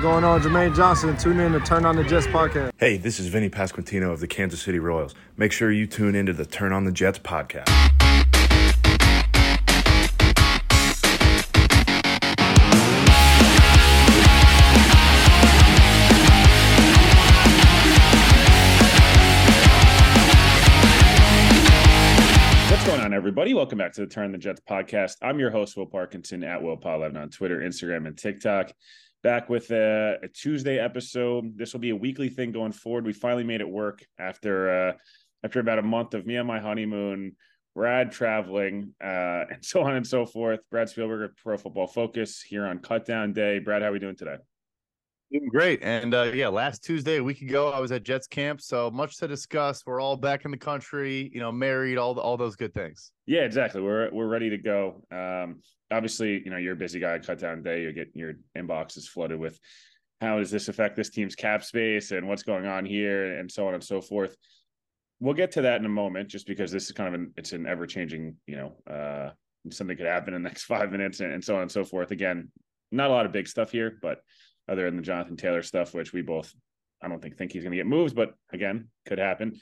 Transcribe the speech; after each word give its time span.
What's 0.00 0.12
going 0.12 0.24
on, 0.24 0.40
Jermaine 0.40 0.74
Johnson? 0.74 1.14
Tune 1.18 1.38
in 1.40 1.52
to 1.52 1.60
Turn 1.60 1.84
on 1.84 1.94
the 1.94 2.02
Jets 2.02 2.26
podcast. 2.28 2.70
Hey, 2.78 2.96
this 2.96 3.20
is 3.20 3.26
Vinny 3.26 3.50
Pasquantino 3.50 4.10
of 4.10 4.20
the 4.20 4.26
Kansas 4.26 4.62
City 4.62 4.78
Royals. 4.78 5.14
Make 5.36 5.52
sure 5.52 5.70
you 5.70 5.86
tune 5.86 6.14
into 6.14 6.32
the 6.32 6.46
Turn 6.46 6.72
on 6.72 6.84
the 6.84 6.90
Jets 6.90 7.18
podcast. 7.18 7.68
What's 22.70 22.86
going 22.86 23.00
on, 23.02 23.12
everybody? 23.12 23.52
Welcome 23.52 23.76
back 23.76 23.92
to 23.92 24.00
the 24.00 24.06
Turn 24.06 24.32
the 24.32 24.38
Jets 24.38 24.62
podcast. 24.66 25.16
I'm 25.20 25.38
your 25.38 25.50
host, 25.50 25.76
Will 25.76 25.84
Parkinson 25.84 26.42
at 26.42 26.62
Will 26.62 26.78
Paul11 26.78 27.20
on 27.20 27.28
Twitter, 27.28 27.58
Instagram, 27.58 28.06
and 28.06 28.16
TikTok. 28.16 28.72
Back 29.22 29.50
with 29.50 29.70
a, 29.70 30.18
a, 30.22 30.28
Tuesday 30.28 30.78
episode. 30.78 31.58
This 31.58 31.72
will 31.72 31.80
be 31.80 31.90
a 31.90 31.96
weekly 31.96 32.30
thing 32.30 32.52
going 32.52 32.72
forward. 32.72 33.04
We 33.04 33.12
finally 33.12 33.44
made 33.44 33.60
it 33.60 33.68
work 33.68 34.02
after 34.18 34.88
uh, 34.88 34.92
after 35.44 35.60
about 35.60 35.78
a 35.78 35.82
month 35.82 36.14
of 36.14 36.26
me 36.26 36.38
on 36.38 36.46
my 36.46 36.58
honeymoon, 36.58 37.36
Brad 37.74 38.12
traveling, 38.12 38.94
uh, 39.02 39.44
and 39.50 39.62
so 39.62 39.82
on 39.82 39.94
and 39.96 40.06
so 40.06 40.24
forth. 40.24 40.60
Brad 40.70 40.88
Spielberger 40.88 41.36
Pro 41.36 41.58
Football 41.58 41.86
Focus 41.86 42.40
here 42.40 42.64
on 42.66 42.78
Cutdown 42.78 43.34
Day. 43.34 43.58
Brad, 43.58 43.82
how 43.82 43.88
are 43.88 43.92
we 43.92 43.98
doing 43.98 44.16
today? 44.16 44.36
Doing 45.32 45.48
great. 45.48 45.80
And 45.82 46.12
uh, 46.12 46.32
yeah, 46.34 46.48
last 46.48 46.82
Tuesday, 46.82 47.18
a 47.18 47.22
week 47.22 47.40
ago, 47.40 47.70
I 47.70 47.78
was 47.78 47.92
at 47.92 48.02
Jets 48.02 48.26
camp. 48.26 48.60
So 48.60 48.90
much 48.90 49.16
to 49.18 49.28
discuss. 49.28 49.86
We're 49.86 50.00
all 50.00 50.16
back 50.16 50.44
in 50.44 50.50
the 50.50 50.56
country, 50.56 51.30
you 51.32 51.38
know, 51.38 51.52
married, 51.52 51.98
all 51.98 52.18
all 52.18 52.36
those 52.36 52.56
good 52.56 52.74
things. 52.74 53.12
Yeah, 53.26 53.42
exactly. 53.42 53.80
We're 53.80 54.10
we're 54.10 54.26
ready 54.26 54.50
to 54.50 54.58
go. 54.58 55.04
Um, 55.12 55.60
obviously, 55.92 56.42
you 56.44 56.50
know, 56.50 56.56
you're 56.56 56.72
a 56.72 56.76
busy 56.76 56.98
guy. 56.98 57.16
Cut 57.20 57.38
down 57.38 57.62
day, 57.62 57.82
you 57.82 57.92
get 57.92 58.08
your 58.12 58.34
inbox 58.58 58.96
is 58.96 59.06
flooded 59.06 59.38
with 59.38 59.56
how 60.20 60.38
does 60.38 60.50
this 60.50 60.68
affect 60.68 60.96
this 60.96 61.10
team's 61.10 61.36
cap 61.36 61.62
space 61.62 62.10
and 62.10 62.26
what's 62.26 62.42
going 62.42 62.66
on 62.66 62.84
here 62.84 63.38
and 63.38 63.50
so 63.50 63.68
on 63.68 63.74
and 63.74 63.84
so 63.84 64.00
forth. 64.00 64.36
We'll 65.20 65.34
get 65.34 65.52
to 65.52 65.62
that 65.62 65.78
in 65.78 65.86
a 65.86 65.90
moment, 65.90 66.28
just 66.28 66.46
because 66.46 66.72
this 66.72 66.86
is 66.86 66.92
kind 66.92 67.14
of 67.14 67.20
an 67.20 67.32
it's 67.36 67.52
an 67.52 67.66
ever 67.68 67.86
changing, 67.86 68.34
you 68.48 68.56
know, 68.56 68.92
uh, 68.92 69.30
something 69.70 69.96
could 69.96 70.06
happen 70.06 70.34
in 70.34 70.42
the 70.42 70.48
next 70.48 70.64
five 70.74 70.90
minutes 70.90 71.20
and, 71.20 71.32
and 71.32 71.44
so 71.44 71.54
on 71.54 71.62
and 71.62 71.70
so 71.70 71.84
forth. 71.84 72.10
Again, 72.10 72.50
not 72.90 73.10
a 73.10 73.12
lot 73.12 73.26
of 73.26 73.32
big 73.32 73.46
stuff 73.46 73.70
here, 73.70 73.96
but 74.02 74.18
other 74.70 74.84
than 74.84 74.96
the 74.96 75.02
Jonathan 75.02 75.36
Taylor 75.36 75.62
stuff, 75.62 75.92
which 75.92 76.12
we 76.12 76.22
both, 76.22 76.54
I 77.02 77.08
don't 77.08 77.20
think 77.20 77.36
think 77.36 77.52
he's 77.52 77.64
going 77.64 77.72
to 77.72 77.76
get 77.76 77.86
moved, 77.86 78.14
but 78.14 78.34
again, 78.52 78.88
could 79.06 79.18
happen. 79.18 79.60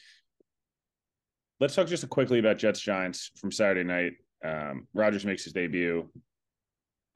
Let's 1.60 1.74
talk 1.74 1.88
just 1.88 2.08
quickly 2.08 2.38
about 2.38 2.58
Jets 2.58 2.80
Giants 2.80 3.32
from 3.36 3.50
Saturday 3.50 3.82
night. 3.82 4.12
Um, 4.44 4.86
Rodgers 4.94 5.24
makes 5.24 5.42
his 5.42 5.52
debut. 5.52 6.08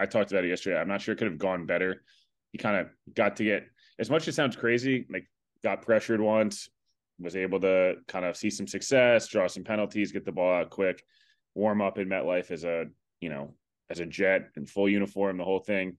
I 0.01 0.07
talked 0.07 0.33
about 0.33 0.45
it 0.45 0.49
yesterday. 0.49 0.81
I'm 0.81 0.89
not 0.89 1.01
sure 1.01 1.13
it 1.13 1.19
could 1.19 1.29
have 1.29 1.39
gone 1.39 1.67
better. 1.67 2.03
He 2.51 2.59
kind 2.59 2.77
of 2.77 2.89
got 3.15 3.37
to 3.37 3.45
get 3.45 3.67
as 3.99 4.11
much 4.11 4.23
as 4.23 4.29
it 4.29 4.35
sounds 4.35 4.57
crazy, 4.57 5.07
like 5.11 5.29
got 5.63 5.83
pressured 5.83 6.21
once, 6.21 6.69
was 7.21 7.37
able 7.37 7.61
to 7.61 7.97
kind 8.09 8.25
of 8.25 8.37
see 8.37 8.51
some 8.51 8.67
success, 8.67 9.29
draw 9.29 9.47
some 9.47 9.65
penalties, 9.65 10.11
get 10.11 10.25
the 10.25 10.33
ball 10.33 10.55
out 10.55 10.71
quick, 10.71 11.05
warm 11.55 11.81
up 11.81 11.99
in 11.99 12.09
MetLife 12.09 12.51
as 12.51 12.65
a 12.65 12.87
you 13.21 13.29
know 13.29 13.55
as 13.91 14.01
a 14.01 14.07
jet 14.07 14.49
in 14.57 14.67
full 14.67 14.89
uniform, 14.89 15.37
the 15.37 15.45
whole 15.45 15.61
thing. 15.61 15.97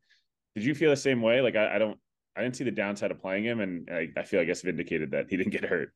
Did 0.55 0.65
you 0.65 0.75
feel 0.75 0.89
the 0.89 0.95
same 0.95 1.21
way? 1.21 1.41
Like 1.41 1.55
I, 1.55 1.75
I 1.75 1.77
don't, 1.77 1.97
I 2.35 2.41
didn't 2.41 2.55
see 2.55 2.63
the 2.63 2.71
downside 2.71 3.11
of 3.11 3.19
playing 3.19 3.43
him, 3.43 3.59
and 3.59 3.89
I, 3.91 4.09
I, 4.17 4.23
feel 4.23 4.39
I 4.39 4.43
guess 4.43 4.61
vindicated 4.61 5.11
that 5.11 5.27
he 5.29 5.37
didn't 5.37 5.51
get 5.51 5.65
hurt. 5.65 5.93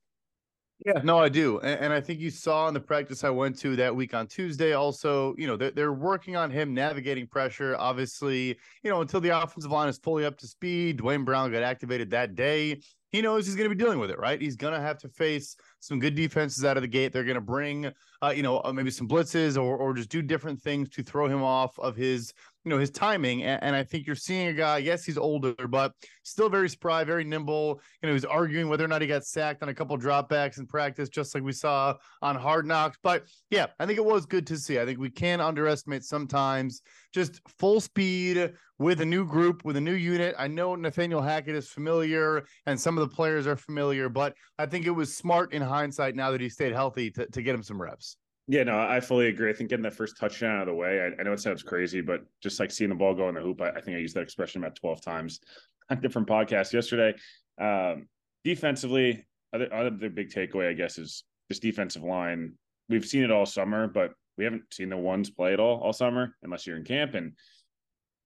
Yeah, 0.85 1.01
no, 1.03 1.17
I 1.17 1.27
do, 1.27 1.59
and, 1.61 1.79
and, 1.85 1.93
I 1.93 1.99
think 1.99 2.19
you 2.19 2.29
saw 2.29 2.67
in 2.67 2.75
the 2.75 2.79
practice 2.79 3.23
I 3.23 3.31
went 3.31 3.57
to 3.61 3.75
that 3.77 3.95
week 3.95 4.13
on 4.13 4.27
Tuesday. 4.27 4.73
Also, 4.73 5.33
you 5.35 5.47
know, 5.47 5.57
they're, 5.57 5.71
they're 5.71 5.93
working 5.93 6.35
on 6.35 6.51
him 6.51 6.75
navigating 6.75 7.25
pressure. 7.25 7.75
Obviously, 7.79 8.49
you 8.83 8.91
know, 8.91 9.01
until 9.01 9.19
the 9.19 9.29
offensive 9.29 9.71
line 9.71 9.89
is 9.89 9.97
fully 9.97 10.23
up 10.23 10.37
to 10.37 10.47
speed. 10.47 10.97
Duane 10.97 11.25
Brown 11.25 11.51
got 11.51 11.63
activated 11.63 12.11
that 12.11 12.35
day 12.35 12.79
he 13.11 13.21
knows 13.21 13.45
he's 13.45 13.55
going 13.55 13.69
to 13.69 13.75
be 13.75 13.81
dealing 13.81 13.99
with 13.99 14.11
it, 14.11 14.19
right? 14.19 14.41
He's 14.41 14.55
going 14.55 14.73
to 14.73 14.81
have 14.81 14.97
to 14.99 15.09
face 15.09 15.55
some 15.79 15.99
good 15.99 16.15
defenses 16.15 16.65
out 16.65 16.75
of 16.75 16.81
the 16.81 16.87
gate. 16.87 17.13
They're 17.13 17.23
going 17.23 17.35
to 17.35 17.41
bring, 17.41 17.91
uh, 18.21 18.33
you 18.35 18.43
know, 18.43 18.61
uh, 18.63 18.73
maybe 18.73 18.91
some 18.91 19.07
blitzes 19.07 19.55
or 19.55 19.77
or 19.77 19.93
just 19.93 20.09
do 20.09 20.21
different 20.21 20.61
things 20.61 20.89
to 20.89 21.03
throw 21.03 21.27
him 21.27 21.41
off 21.41 21.77
of 21.79 21.95
his, 21.95 22.33
you 22.67 22.69
know, 22.69 22.79
his 22.79 22.91
timing. 22.91 23.43
And, 23.43 23.63
and 23.63 23.75
I 23.77 23.83
think 23.85 24.05
you're 24.05 24.17
seeing 24.17 24.47
a 24.47 24.53
guy. 24.53 24.79
Yes, 24.79 25.05
he's 25.05 25.17
older, 25.17 25.55
but 25.69 25.93
still 26.23 26.49
very 26.49 26.67
spry, 26.67 27.05
very 27.05 27.23
nimble. 27.23 27.79
You 28.03 28.07
know, 28.09 28.13
he's 28.13 28.25
arguing 28.25 28.67
whether 28.67 28.83
or 28.83 28.89
not 28.89 29.01
he 29.01 29.07
got 29.07 29.23
sacked 29.23 29.63
on 29.63 29.69
a 29.69 29.73
couple 29.73 29.97
dropbacks 29.97 30.57
in 30.57 30.67
practice, 30.67 31.07
just 31.07 31.33
like 31.33 31.45
we 31.45 31.53
saw 31.53 31.95
on 32.21 32.35
Hard 32.35 32.65
Knocks. 32.65 32.97
But 33.01 33.23
yeah, 33.49 33.67
I 33.79 33.85
think 33.85 33.97
it 33.97 34.03
was 34.03 34.25
good 34.25 34.45
to 34.47 34.57
see. 34.57 34.81
I 34.81 34.85
think 34.85 34.99
we 34.99 35.09
can 35.09 35.39
underestimate 35.39 36.03
sometimes 36.03 36.81
just 37.13 37.39
full 37.57 37.79
speed 37.79 38.51
with 38.79 38.99
a 38.99 39.05
new 39.05 39.25
group, 39.25 39.63
with 39.63 39.77
a 39.77 39.81
new 39.81 39.93
unit. 39.93 40.35
I 40.37 40.49
know 40.49 40.75
Nathaniel 40.75 41.21
Hackett 41.21 41.55
is 41.55 41.69
familiar 41.69 42.43
and 42.65 42.77
some 42.77 42.97
of 42.97 43.09
the 43.09 43.15
players 43.15 43.47
are 43.47 43.55
familiar, 43.55 44.09
but 44.09 44.35
I 44.59 44.65
think 44.65 44.85
it 44.85 44.91
was 44.91 45.15
smart 45.15 45.53
in 45.53 45.61
hindsight 45.61 46.15
now 46.15 46.31
that 46.31 46.41
he 46.41 46.49
stayed 46.49 46.73
healthy 46.73 47.11
to, 47.11 47.27
to 47.27 47.41
get 47.41 47.55
him 47.55 47.63
some 47.63 47.81
reps. 47.81 48.17
Yeah, 48.47 48.63
no, 48.63 48.79
I 48.79 49.01
fully 49.01 49.27
agree. 49.27 49.49
I 49.49 49.53
think 49.53 49.69
getting 49.69 49.83
that 49.83 49.93
first 49.93 50.17
touchdown 50.17 50.55
out 50.55 50.61
of 50.61 50.67
the 50.67 50.73
way, 50.73 51.01
I, 51.01 51.19
I 51.19 51.23
know 51.23 51.33
it 51.33 51.39
sounds 51.41 51.63
crazy, 51.63 51.99
but 51.99 52.21
just 52.41 52.59
like 52.61 52.71
seeing 52.71 52.89
the 52.89 52.95
ball 52.95 53.13
go 53.13 53.27
in 53.27 53.35
the 53.35 53.41
hoop, 53.41 53.61
I, 53.61 53.71
I 53.71 53.81
think 53.81 53.97
I 53.97 53.99
used 53.99 54.15
that 54.15 54.21
expression 54.21 54.63
about 54.63 54.75
12 54.77 55.01
times 55.01 55.41
on 55.89 55.99
different 55.99 56.27
podcasts 56.27 56.71
yesterday. 56.71 57.13
Um, 57.59 58.07
defensively, 58.45 59.25
other, 59.53 59.73
other 59.73 59.91
big 60.09 60.29
takeaway, 60.29 60.69
I 60.69 60.73
guess, 60.73 60.97
is 60.97 61.25
this 61.49 61.59
defensive 61.59 62.03
line. 62.03 62.53
We've 62.87 63.05
seen 63.05 63.23
it 63.23 63.31
all 63.31 63.45
summer, 63.45 63.87
but 63.87 64.13
we 64.37 64.45
haven't 64.45 64.73
seen 64.73 64.89
the 64.89 64.97
ones 64.97 65.29
play 65.29 65.53
at 65.53 65.59
all 65.59 65.81
all 65.81 65.93
summer 65.93 66.35
unless 66.43 66.65
you're 66.65 66.77
in 66.77 66.83
camp, 66.83 67.15
and 67.15 67.33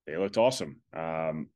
they 0.06 0.18
looked 0.18 0.38
awesome. 0.38 0.82
Um, 0.96 1.48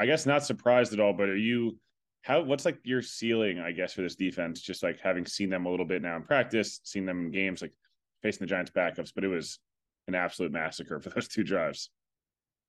I 0.00 0.06
guess 0.06 0.26
not 0.26 0.44
surprised 0.44 0.92
at 0.92 1.00
all, 1.00 1.12
but 1.12 1.28
are 1.28 1.36
you? 1.36 1.78
How 2.22 2.42
what's 2.42 2.64
like 2.64 2.78
your 2.82 3.02
ceiling? 3.02 3.58
I 3.58 3.72
guess 3.72 3.92
for 3.92 4.02
this 4.02 4.16
defense, 4.16 4.60
just 4.60 4.82
like 4.82 5.00
having 5.00 5.24
seen 5.26 5.50
them 5.50 5.66
a 5.66 5.70
little 5.70 5.86
bit 5.86 6.02
now 6.02 6.16
in 6.16 6.22
practice, 6.22 6.80
seen 6.84 7.06
them 7.06 7.26
in 7.26 7.30
games, 7.30 7.62
like 7.62 7.72
facing 8.22 8.40
the 8.40 8.50
Giants 8.50 8.70
backups, 8.70 9.12
but 9.14 9.24
it 9.24 9.28
was 9.28 9.58
an 10.08 10.14
absolute 10.14 10.52
massacre 10.52 11.00
for 11.00 11.10
those 11.10 11.28
two 11.28 11.44
drives. 11.44 11.90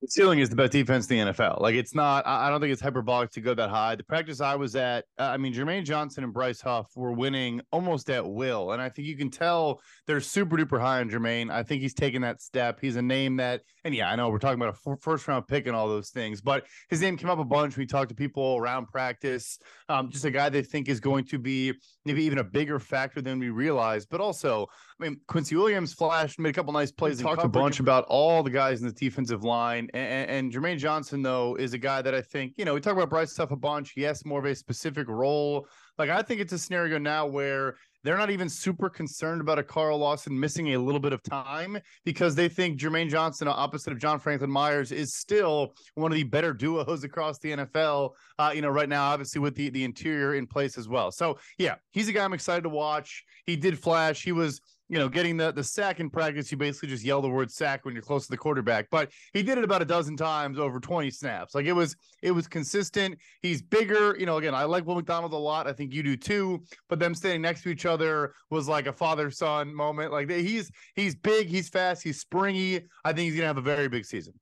The 0.02 0.08
ceiling 0.08 0.40
is 0.40 0.50
the 0.50 0.56
best 0.56 0.72
defense 0.72 1.12
in 1.12 1.28
the 1.28 1.34
NFL. 1.34 1.60
Like 1.60 1.76
it's 1.76 1.94
not. 1.94 2.26
I 2.26 2.50
don't 2.50 2.62
think 2.62 2.72
it's 2.72 2.82
hyperbolic 2.82 3.32
to 3.32 3.42
go 3.42 3.54
that 3.54 3.70
high. 3.70 3.96
The 3.96 4.04
practice 4.04 4.40
I 4.40 4.56
was 4.56 4.78
at, 4.78 5.04
I 5.18 5.36
mean, 5.36 5.54
Jermaine 5.54 5.84
Johnson 5.84 6.24
and 6.24 6.32
Bryce 6.32 6.62
Huff 6.62 6.88
were 6.96 7.12
winning 7.12 7.60
almost 7.74 8.10
at 8.10 8.26
will, 8.26 8.72
and 8.72 8.82
I 8.82 8.88
think 8.88 9.10
you 9.10 9.18
can 9.18 9.30
tell 9.30 9.82
they're 10.08 10.22
super 10.22 10.56
duper 10.56 10.80
high 10.80 11.02
on 11.02 11.10
Jermaine. 11.10 11.52
I 11.52 11.64
think 11.64 11.82
he's 11.82 11.94
taken 11.94 12.22
that 12.22 12.42
step. 12.42 12.80
He's 12.80 12.96
a 12.96 13.02
name 13.02 13.36
that, 13.38 13.62
and 13.84 13.94
yeah, 13.94 14.10
I 14.10 14.16
know 14.16 14.30
we're 14.30 14.40
talking 14.40 14.62
about 14.62 14.74
a 14.86 14.96
first 15.02 15.28
round 15.28 15.48
pick 15.48 15.68
and 15.68 15.76
all 15.76 15.90
those 15.90 16.12
things, 16.12 16.40
but 16.40 16.66
his 16.90 17.02
name 17.02 17.18
came 17.18 17.30
up 17.30 17.40
a 17.40 17.44
bunch. 17.44 17.76
We 17.76 17.86
talked 17.86 18.08
to 18.10 18.16
people 18.16 18.56
around 18.56 18.88
practice. 18.88 19.60
Um, 19.90 20.10
just 20.10 20.24
a 20.24 20.32
guy 20.32 20.48
they 20.48 20.62
think 20.62 20.88
is 20.88 21.02
going 21.02 21.26
to 21.26 21.38
be 21.38 21.74
maybe 22.06 22.24
even 22.24 22.38
a 22.38 22.44
bigger 22.44 22.80
factor 22.80 23.22
than 23.22 23.38
we 23.38 23.50
realize. 23.50 24.06
But 24.06 24.22
also, 24.22 24.68
I 25.00 25.04
mean, 25.04 25.20
Quincy 25.28 25.56
Williams 25.56 25.94
flashed, 25.94 26.40
made 26.40 26.50
a 26.50 26.54
couple 26.54 26.74
nice 26.74 26.92
plays. 26.92 27.18
We 27.18 27.24
talked 27.24 27.44
a 27.44 27.48
bunch 27.48 27.80
about 27.80 28.04
all 28.10 28.44
the 28.44 28.50
guys 28.50 28.82
in 28.82 28.88
the 28.88 28.94
defensive 28.94 29.44
line 29.44 29.90
and, 29.94 30.30
and, 30.30 30.52
Jermaine 30.52 30.78
Johnson, 30.78 31.22
though, 31.22 31.56
is 31.56 31.74
a 31.74 31.78
guy 31.78 32.02
that 32.02 32.14
I 32.14 32.22
think, 32.22 32.54
you 32.58 32.66
know, 32.66 32.74
we 32.74 32.82
talk 32.82 32.94
about 32.94 33.10
Bryce 33.10 33.32
stuff 33.32 33.52
a 33.52 33.56
bunch. 33.56 33.94
Yes, 33.96 34.26
more 34.26 34.40
of 34.40 34.46
a 34.46 34.54
specific 34.54 35.08
role. 35.08 35.68
Like, 35.98 36.10
I 36.10 36.22
think 36.22 36.42
it's 36.42 36.52
a 36.54 36.58
scenario 36.58 36.98
now 36.98 37.26
where 37.28 37.76
they're 38.04 38.18
not 38.18 38.30
even 38.30 38.50
super 38.50 38.90
concerned 38.90 39.42
about 39.42 39.60
a 39.60 39.64
Carl 39.64 39.98
Lawson 39.98 40.38
missing 40.38 40.74
a 40.74 40.78
little 40.78 41.00
bit 41.00 41.14
of 41.14 41.22
time 41.24 41.78
because 42.06 42.36
they 42.36 42.48
think 42.48 42.80
Jermaine 42.80 43.10
Johnson, 43.10 43.48
opposite 43.48 43.92
of 43.92 44.00
John 44.00 44.20
Franklin 44.20 44.50
Myers, 44.50 44.92
is 44.92 45.16
still 45.16 45.74
one 45.96 46.12
of 46.12 46.16
the 46.16 46.24
better 46.24 46.54
duos 46.54 47.04
across 47.04 47.40
the 47.40 47.52
NFL. 47.52 48.12
Uh, 48.38 48.52
you 48.56 48.62
know, 48.62 48.70
right 48.70 48.90
now, 48.90 49.10
obviously 49.10 49.40
with 49.42 49.56
the 49.56 49.70
the 49.70 49.84
interior 49.84 50.36
in 50.36 50.48
place 50.48 50.78
as 50.78 50.88
well. 50.88 51.12
So 51.12 51.38
yeah, 51.58 51.76
he's 51.92 52.08
a 52.08 52.14
guy 52.14 52.24
I'm 52.24 52.34
excited 52.34 52.64
to 52.64 52.70
watch. 52.70 53.24
He 53.46 53.56
did 53.56 53.78
flash. 53.78 54.24
He 54.24 54.32
was 54.32 54.62
you 54.90 54.98
know, 54.98 55.08
getting 55.08 55.38
the 55.38 55.52
the 55.52 55.64
sack 55.64 56.00
in 56.00 56.10
practice, 56.10 56.52
you 56.52 56.58
basically 56.58 56.90
just 56.90 57.04
yell 57.04 57.22
the 57.22 57.30
word 57.30 57.52
sack 57.52 57.86
when 57.86 57.94
you're 57.94 58.02
close 58.02 58.26
to 58.26 58.32
the 58.32 58.38
quarterback. 58.38 58.88
But 58.90 59.12
he 59.34 59.44
did 59.44 59.60
it 59.60 59.64
about 59.64 59.84
a 59.84 59.86
dozen 59.86 60.18
times 60.18 60.58
over 60.58 60.80
20 60.80 61.12
snaps. 61.12 61.54
Like 61.54 61.68
it 61.68 61.74
was 61.74 61.96
it 62.24 62.32
was 62.32 62.48
consistent. 62.48 63.18
He's 63.42 63.62
bigger. 63.62 64.18
You 64.18 64.26
know, 64.26 64.38
again, 64.38 64.56
I 64.56 64.64
like 64.64 64.86
Will 64.86 64.96
McDonald 64.96 65.34
a 65.34 65.38
lot. 65.38 65.68
I 65.68 65.74
think 65.74 65.94
you 65.94 66.02
do 66.02 66.18
too. 66.18 66.64
But 66.90 66.98
them 66.98 67.14
standing 67.14 67.42
next 67.42 67.62
to 67.64 67.70
each 67.70 67.86
other 67.86 68.34
was 68.50 68.68
like 68.68 68.88
a 68.88 68.94
father 68.94 69.30
son 69.30 69.74
moment. 69.74 70.12
Like 70.12 70.30
he's 70.30 70.72
he's 70.96 71.16
big, 71.16 71.48
he's 71.48 71.70
fast, 71.70 72.02
he's 72.02 72.20
springy. 72.20 72.82
I 73.06 73.14
think 73.14 73.30
he's 73.30 73.36
gonna 73.36 73.48
have 73.48 73.58
a 73.58 73.62
very 73.62 73.90
big 73.90 74.06
season. 74.06 74.34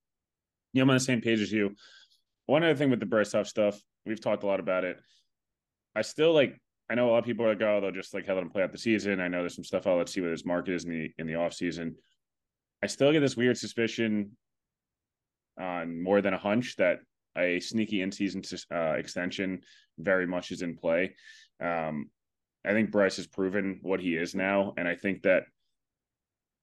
Yeah, 0.71 0.83
I'm 0.83 0.89
on 0.89 0.95
the 0.95 1.01
same 1.01 1.19
page 1.19 1.41
as 1.41 1.51
you. 1.51 1.75
One 2.45 2.63
other 2.63 2.75
thing 2.75 2.89
with 2.89 3.01
the 3.01 3.05
Bryce 3.05 3.33
Huff 3.33 3.47
stuff, 3.47 3.77
we've 4.05 4.21
talked 4.21 4.43
a 4.43 4.47
lot 4.47 4.61
about 4.61 4.85
it. 4.85 4.97
I 5.93 6.03
still 6.03 6.33
like 6.33 6.57
I 6.89 6.95
know 6.95 7.09
a 7.09 7.11
lot 7.11 7.19
of 7.19 7.25
people 7.25 7.45
are 7.45 7.49
like, 7.49 7.61
oh, 7.61 7.81
they'll 7.81 7.91
just 7.91 8.13
like 8.13 8.27
let 8.27 8.37
him 8.37 8.49
play 8.49 8.63
out 8.63 8.71
the 8.71 8.77
season. 8.77 9.19
I 9.19 9.27
know 9.27 9.39
there's 9.39 9.55
some 9.55 9.63
stuff. 9.63 9.87
Oh, 9.87 9.97
let's 9.97 10.13
see 10.13 10.21
what 10.21 10.31
his 10.31 10.45
market 10.45 10.73
is 10.73 10.85
in 10.85 10.91
the 10.91 11.11
in 11.17 11.27
the 11.27 11.35
off 11.35 11.53
season. 11.53 11.95
I 12.81 12.87
still 12.87 13.11
get 13.11 13.19
this 13.19 13.35
weird 13.35 13.57
suspicion 13.57 14.37
on 15.59 16.01
more 16.01 16.21
than 16.21 16.33
a 16.33 16.37
hunch 16.37 16.75
that 16.77 16.99
a 17.37 17.59
sneaky 17.59 18.01
in 18.01 18.11
season 18.11 18.41
uh, 18.71 18.93
extension 18.93 19.61
very 19.97 20.27
much 20.27 20.51
is 20.51 20.61
in 20.61 20.75
play. 20.75 21.15
Um, 21.61 22.09
I 22.65 22.71
think 22.71 22.91
Bryce 22.91 23.17
has 23.17 23.27
proven 23.27 23.79
what 23.81 23.99
he 23.99 24.15
is 24.15 24.35
now, 24.35 24.73
and 24.77 24.87
I 24.87 24.95
think 24.95 25.23
that 25.23 25.43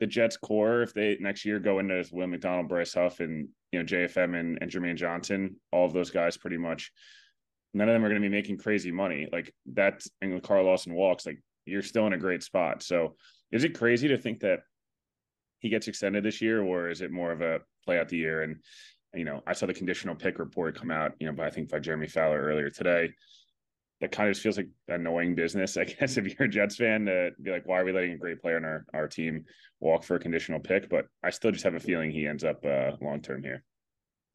the 0.00 0.06
Jets 0.06 0.36
core, 0.36 0.82
if 0.82 0.92
they 0.92 1.16
next 1.20 1.44
year 1.44 1.58
go 1.58 1.78
into 1.78 2.04
Will 2.12 2.26
McDonald, 2.26 2.68
Bryce 2.68 2.94
Huff, 2.94 3.20
and 3.20 3.48
you 3.72 3.78
know 3.78 3.84
JFM 3.84 4.38
and, 4.38 4.58
and 4.60 4.70
Jermaine 4.70 4.96
Johnson, 4.96 5.56
all 5.72 5.86
of 5.86 5.92
those 5.92 6.10
guys 6.10 6.36
pretty 6.36 6.58
much 6.58 6.92
none 7.74 7.88
of 7.88 7.92
them 7.92 8.04
are 8.04 8.08
going 8.08 8.22
to 8.22 8.28
be 8.28 8.34
making 8.34 8.58
crazy 8.58 8.90
money. 8.90 9.28
Like 9.30 9.52
that, 9.74 10.02
and 10.22 10.42
Carl 10.42 10.64
Lawson 10.64 10.94
walks, 10.94 11.26
like 11.26 11.42
you're 11.66 11.82
still 11.82 12.06
in 12.06 12.12
a 12.12 12.18
great 12.18 12.42
spot. 12.42 12.82
So 12.82 13.16
is 13.52 13.64
it 13.64 13.76
crazy 13.76 14.08
to 14.08 14.16
think 14.16 14.40
that 14.40 14.60
he 15.58 15.68
gets 15.68 15.88
extended 15.88 16.24
this 16.24 16.40
year, 16.40 16.62
or 16.62 16.88
is 16.88 17.00
it 17.00 17.10
more 17.10 17.32
of 17.32 17.40
a 17.40 17.60
play 17.84 17.98
out 17.98 18.08
the 18.08 18.16
year? 18.16 18.42
And 18.42 18.56
you 19.14 19.24
know, 19.24 19.42
I 19.46 19.52
saw 19.52 19.66
the 19.66 19.74
conditional 19.74 20.14
pick 20.14 20.38
report 20.38 20.78
come 20.78 20.90
out, 20.90 21.12
you 21.18 21.26
know, 21.26 21.32
by 21.32 21.46
I 21.46 21.50
think 21.50 21.70
by 21.70 21.78
Jeremy 21.78 22.08
Fowler 22.08 22.40
earlier 22.40 22.70
today. 22.70 23.10
That 24.00 24.10
kind 24.10 24.28
of 24.28 24.34
just 24.34 24.42
feels 24.42 24.56
like 24.56 24.68
annoying 24.88 25.34
business, 25.34 25.76
I 25.78 25.84
guess, 25.84 26.16
if 26.16 26.26
you're 26.26 26.46
a 26.46 26.50
Jets 26.50 26.76
fan 26.76 27.06
to 27.06 27.30
be 27.40 27.50
like, 27.50 27.66
why 27.66 27.80
are 27.80 27.84
we 27.84 27.92
letting 27.92 28.12
a 28.12 28.18
great 28.18 28.42
player 28.42 28.56
on 28.56 28.64
our, 28.64 28.84
our 28.92 29.08
team 29.08 29.44
walk 29.80 30.02
for 30.04 30.16
a 30.16 30.20
conditional 30.20 30.60
pick? 30.60 30.90
But 30.90 31.06
I 31.22 31.30
still 31.30 31.52
just 31.52 31.64
have 31.64 31.74
a 31.74 31.80
feeling 31.80 32.10
he 32.10 32.26
ends 32.26 32.44
up 32.44 32.64
uh, 32.66 32.92
long 33.00 33.22
term 33.22 33.42
here. 33.42 33.64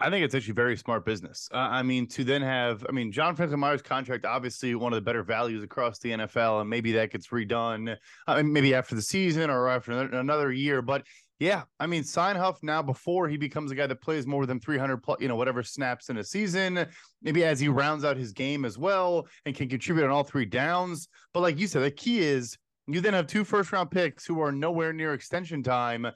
I 0.01 0.10
think 0.10 0.24
it's 0.24 0.34
actually 0.34 0.54
very 0.54 0.78
smart 0.78 1.06
business. 1.06 1.50
Uh, 1.54 1.57
I 1.57 1.84
mean, 1.84 2.07
to 2.10 2.24
then 2.24 2.42
have, 2.42 2.86
I 2.88 2.94
mean, 2.94 3.12
John 3.12 3.36
Franklin 3.36 3.60
Myers' 3.60 3.81
contract, 3.81 4.25
obviously 4.25 4.74
one 4.75 4.94
of 4.94 4.98
the 4.98 5.01
better 5.01 5.24
values 5.24 5.62
across 5.62 6.00
the 6.00 6.12
NFL, 6.12 6.62
and 6.62 6.69
maybe 6.69 6.94
that 6.94 7.12
gets 7.12 7.28
redone, 7.28 7.98
maybe 8.44 8.74
after 8.74 8.96
the 8.96 9.01
season 9.01 9.50
or 9.50 9.68
after 9.68 9.92
another 9.92 10.54
year. 10.54 10.81
But 10.81 11.04
yeah, 11.40 11.63
I 11.80 11.88
mean, 11.88 12.04
sign 12.04 12.38
Huff 12.38 12.60
now 12.63 12.81
before 12.81 13.28
he 13.28 13.36
becomes 13.36 13.72
a 13.72 13.75
guy 13.75 13.88
that 13.88 14.01
plays 14.01 14.25
more 14.25 14.46
than 14.46 14.60
300, 14.60 14.98
plus, 14.98 15.19
you 15.19 15.28
know, 15.28 15.36
whatever 15.36 15.63
snaps 15.63 16.10
in 16.10 16.18
a 16.18 16.24
season. 16.24 16.86
Maybe 17.22 17.44
as 17.44 17.60
he 17.60 17.68
rounds 17.68 18.06
out 18.06 18.16
his 18.16 18.31
game 18.31 18.63
as 18.63 18.78
well 18.78 19.28
and 19.45 19.56
can 19.56 19.68
contribute 19.68 20.06
on 20.06 20.12
all 20.12 20.24
three 20.24 20.45
downs. 20.45 21.10
But 21.34 21.42
like 21.42 21.60
you 21.60 21.68
said, 21.68 21.84
the 21.84 21.92
key 21.92 22.19
is 22.19 22.57
you 22.88 23.02
then 23.02 23.13
have 23.13 23.28
two 23.28 23.44
first 23.44 23.72
round 23.72 23.92
picks 23.92 24.25
who 24.25 24.42
are 24.42 24.52
nowhere 24.52 24.92
near 24.92 25.13
extension 25.13 25.62
time 25.62 26.07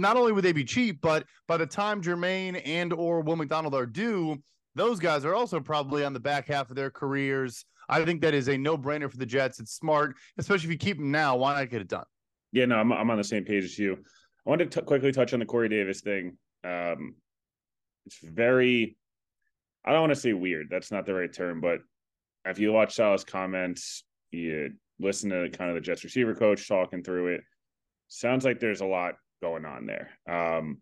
not 0.00 0.16
only 0.16 0.32
would 0.32 0.44
they 0.44 0.52
be 0.52 0.64
cheap, 0.64 1.00
but 1.00 1.24
by 1.48 1.56
the 1.56 1.66
time 1.66 2.02
Jermaine 2.02 2.60
and 2.64 2.92
or 2.92 3.20
Will 3.20 3.36
McDonald 3.36 3.74
are 3.74 3.86
due, 3.86 4.42
those 4.74 4.98
guys 4.98 5.24
are 5.24 5.34
also 5.34 5.60
probably 5.60 6.04
on 6.04 6.12
the 6.12 6.20
back 6.20 6.48
half 6.48 6.70
of 6.70 6.76
their 6.76 6.90
careers. 6.90 7.64
I 7.88 8.04
think 8.04 8.22
that 8.22 8.32
is 8.32 8.48
a 8.48 8.56
no 8.56 8.78
brainer 8.78 9.10
for 9.10 9.18
the 9.18 9.26
Jets. 9.26 9.60
It's 9.60 9.72
smart, 9.72 10.16
especially 10.38 10.66
if 10.66 10.72
you 10.72 10.78
keep 10.78 10.96
them 10.96 11.10
now. 11.10 11.36
Why 11.36 11.58
not 11.58 11.68
get 11.68 11.82
it 11.82 11.88
done? 11.88 12.04
Yeah, 12.52 12.66
no, 12.66 12.76
I'm, 12.76 12.92
I'm 12.92 13.10
on 13.10 13.18
the 13.18 13.24
same 13.24 13.44
page 13.44 13.64
as 13.64 13.78
you. 13.78 13.98
I 14.46 14.50
wanted 14.50 14.70
to 14.70 14.80
t- 14.80 14.86
quickly 14.86 15.12
touch 15.12 15.32
on 15.32 15.40
the 15.40 15.46
Corey 15.46 15.68
Davis 15.68 16.00
thing. 16.00 16.36
Um, 16.64 17.16
it's 18.06 18.18
very, 18.22 18.96
I 19.84 19.92
don't 19.92 20.00
want 20.00 20.14
to 20.14 20.20
say 20.20 20.32
weird. 20.32 20.68
That's 20.70 20.90
not 20.90 21.06
the 21.06 21.14
right 21.14 21.32
term, 21.32 21.60
but 21.60 21.80
if 22.44 22.58
you 22.58 22.72
watch 22.72 22.94
Saleh's 22.94 23.24
comments, 23.24 24.04
you 24.30 24.72
listen 24.98 25.30
to 25.30 25.48
kind 25.50 25.70
of 25.70 25.74
the 25.74 25.80
Jets 25.80 26.04
receiver 26.04 26.34
coach 26.34 26.66
talking 26.66 27.02
through 27.02 27.34
it. 27.34 27.42
Sounds 28.08 28.44
like 28.44 28.60
there's 28.60 28.80
a 28.80 28.86
lot 28.86 29.14
going 29.42 29.66
on 29.66 29.86
there. 29.86 30.10
Um, 30.26 30.80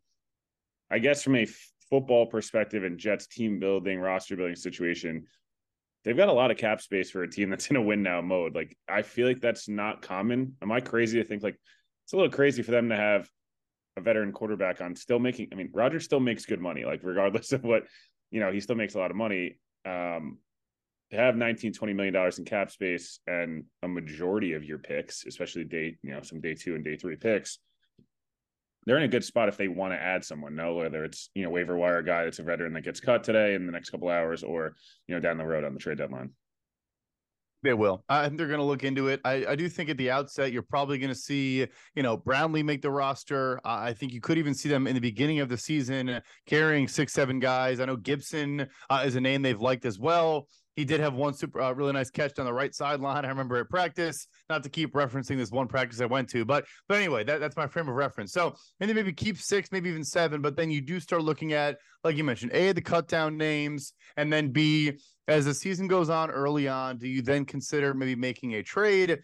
I 0.90 1.00
guess 1.00 1.22
from 1.22 1.36
a 1.36 1.42
f- 1.42 1.72
football 1.88 2.26
perspective 2.26 2.84
and 2.84 2.98
Jets 2.98 3.26
team 3.26 3.58
building, 3.58 3.98
roster 3.98 4.36
building 4.36 4.54
situation, 4.54 5.24
they've 6.04 6.16
got 6.16 6.28
a 6.28 6.32
lot 6.32 6.50
of 6.50 6.56
cap 6.56 6.80
space 6.80 7.10
for 7.10 7.22
a 7.22 7.30
team 7.30 7.50
that's 7.50 7.68
in 7.68 7.76
a 7.76 7.82
win 7.82 8.02
now 8.02 8.20
mode. 8.20 8.54
Like 8.54 8.76
I 8.88 9.02
feel 9.02 9.26
like 9.26 9.40
that's 9.40 9.68
not 9.68 10.02
common. 10.02 10.56
Am 10.62 10.70
I 10.70 10.80
crazy 10.80 11.20
to 11.20 11.26
think 11.26 11.42
like 11.42 11.58
it's 12.04 12.12
a 12.12 12.16
little 12.16 12.30
crazy 12.30 12.62
for 12.62 12.70
them 12.70 12.90
to 12.90 12.96
have 12.96 13.28
a 13.96 14.00
veteran 14.00 14.32
quarterback 14.32 14.80
on 14.80 14.94
still 14.94 15.18
making? 15.18 15.48
I 15.52 15.56
mean, 15.56 15.70
Rodgers 15.72 16.04
still 16.04 16.20
makes 16.20 16.44
good 16.44 16.60
money, 16.60 16.84
like 16.84 17.00
regardless 17.02 17.52
of 17.52 17.64
what 17.64 17.84
you 18.30 18.38
know, 18.38 18.52
he 18.52 18.60
still 18.60 18.76
makes 18.76 18.94
a 18.94 18.98
lot 18.98 19.10
of 19.10 19.16
money. 19.16 19.58
Um, 19.84 20.38
to 21.10 21.16
have 21.16 21.34
19 21.34 21.72
20 21.72 21.92
million 21.92 22.14
dollars 22.14 22.38
in 22.38 22.44
cap 22.44 22.70
space 22.70 23.18
and 23.26 23.64
a 23.82 23.88
majority 23.88 24.52
of 24.52 24.64
your 24.64 24.78
picks 24.78 25.26
especially 25.26 25.64
day 25.64 25.96
you 26.02 26.12
know 26.12 26.22
some 26.22 26.40
day 26.40 26.54
two 26.54 26.76
and 26.76 26.84
day 26.84 26.96
three 26.96 27.16
picks 27.16 27.58
they're 28.86 28.96
in 28.96 29.02
a 29.02 29.08
good 29.08 29.24
spot 29.24 29.48
if 29.48 29.56
they 29.56 29.68
want 29.68 29.92
to 29.92 30.00
add 30.00 30.24
someone. 30.24 30.54
No, 30.54 30.74
whether 30.74 31.04
it's 31.04 31.30
you 31.34 31.42
know 31.42 31.50
waiver 31.50 31.76
wire 31.76 32.02
guy 32.02 32.24
that's 32.24 32.38
a 32.38 32.42
veteran 32.42 32.72
that 32.74 32.84
gets 32.84 33.00
cut 33.00 33.24
today 33.24 33.54
in 33.54 33.66
the 33.66 33.72
next 33.72 33.90
couple 33.90 34.08
hours, 34.08 34.42
or 34.42 34.74
you 35.06 35.14
know 35.14 35.20
down 35.20 35.38
the 35.38 35.44
road 35.44 35.64
on 35.64 35.74
the 35.74 35.80
trade 35.80 35.98
deadline. 35.98 36.30
They 37.62 37.74
will. 37.74 38.04
I 38.08 38.24
think 38.24 38.38
they're 38.38 38.46
going 38.46 38.60
to 38.60 38.64
look 38.64 38.84
into 38.84 39.08
it. 39.08 39.20
I, 39.22 39.44
I 39.48 39.54
do 39.54 39.68
think 39.68 39.90
at 39.90 39.98
the 39.98 40.10
outset 40.10 40.50
you're 40.50 40.62
probably 40.62 40.96
going 40.96 41.12
to 41.12 41.18
see, 41.18 41.66
you 41.94 42.02
know, 42.02 42.16
Brownlee 42.16 42.62
make 42.62 42.80
the 42.80 42.90
roster. 42.90 43.58
Uh, 43.58 43.76
I 43.80 43.92
think 43.92 44.14
you 44.14 44.20
could 44.20 44.38
even 44.38 44.54
see 44.54 44.70
them 44.70 44.86
in 44.86 44.94
the 44.94 45.00
beginning 45.00 45.40
of 45.40 45.50
the 45.50 45.58
season 45.58 46.22
carrying 46.46 46.88
six, 46.88 47.12
seven 47.12 47.38
guys. 47.38 47.78
I 47.78 47.84
know 47.84 47.96
Gibson 47.96 48.66
uh, 48.88 49.02
is 49.04 49.14
a 49.14 49.20
name 49.20 49.42
they've 49.42 49.60
liked 49.60 49.84
as 49.84 49.98
well. 49.98 50.48
He 50.76 50.84
did 50.84 51.00
have 51.00 51.14
one 51.14 51.34
super 51.34 51.60
uh, 51.60 51.72
really 51.72 51.92
nice 51.92 52.10
catch 52.10 52.34
down 52.34 52.46
the 52.46 52.52
right 52.52 52.74
sideline. 52.74 53.24
I 53.24 53.28
remember 53.28 53.56
at 53.56 53.68
practice, 53.68 54.26
not 54.48 54.62
to 54.62 54.68
keep 54.68 54.92
referencing 54.94 55.36
this 55.36 55.50
one 55.50 55.66
practice 55.66 56.00
I 56.00 56.06
went 56.06 56.28
to, 56.30 56.44
but 56.44 56.64
but 56.88 56.98
anyway, 56.98 57.24
that, 57.24 57.40
that's 57.40 57.56
my 57.56 57.66
frame 57.66 57.88
of 57.88 57.94
reference. 57.94 58.32
So 58.32 58.54
and 58.80 58.94
maybe 58.94 59.12
keep 59.12 59.36
six, 59.36 59.72
maybe 59.72 59.90
even 59.90 60.04
seven, 60.04 60.40
but 60.40 60.56
then 60.56 60.70
you 60.70 60.80
do 60.80 61.00
start 61.00 61.22
looking 61.22 61.52
at, 61.52 61.76
like 62.04 62.16
you 62.16 62.24
mentioned, 62.24 62.52
A, 62.52 62.72
the 62.72 62.80
cut 62.80 63.08
down 63.08 63.36
names, 63.36 63.92
and 64.16 64.32
then 64.32 64.50
B, 64.50 64.92
as 65.28 65.44
the 65.44 65.54
season 65.54 65.88
goes 65.88 66.08
on 66.08 66.30
early 66.30 66.68
on, 66.68 66.98
do 66.98 67.08
you 67.08 67.22
then 67.22 67.44
consider 67.44 67.92
maybe 67.92 68.14
making 68.14 68.54
a 68.54 68.62
trade? 68.62 69.18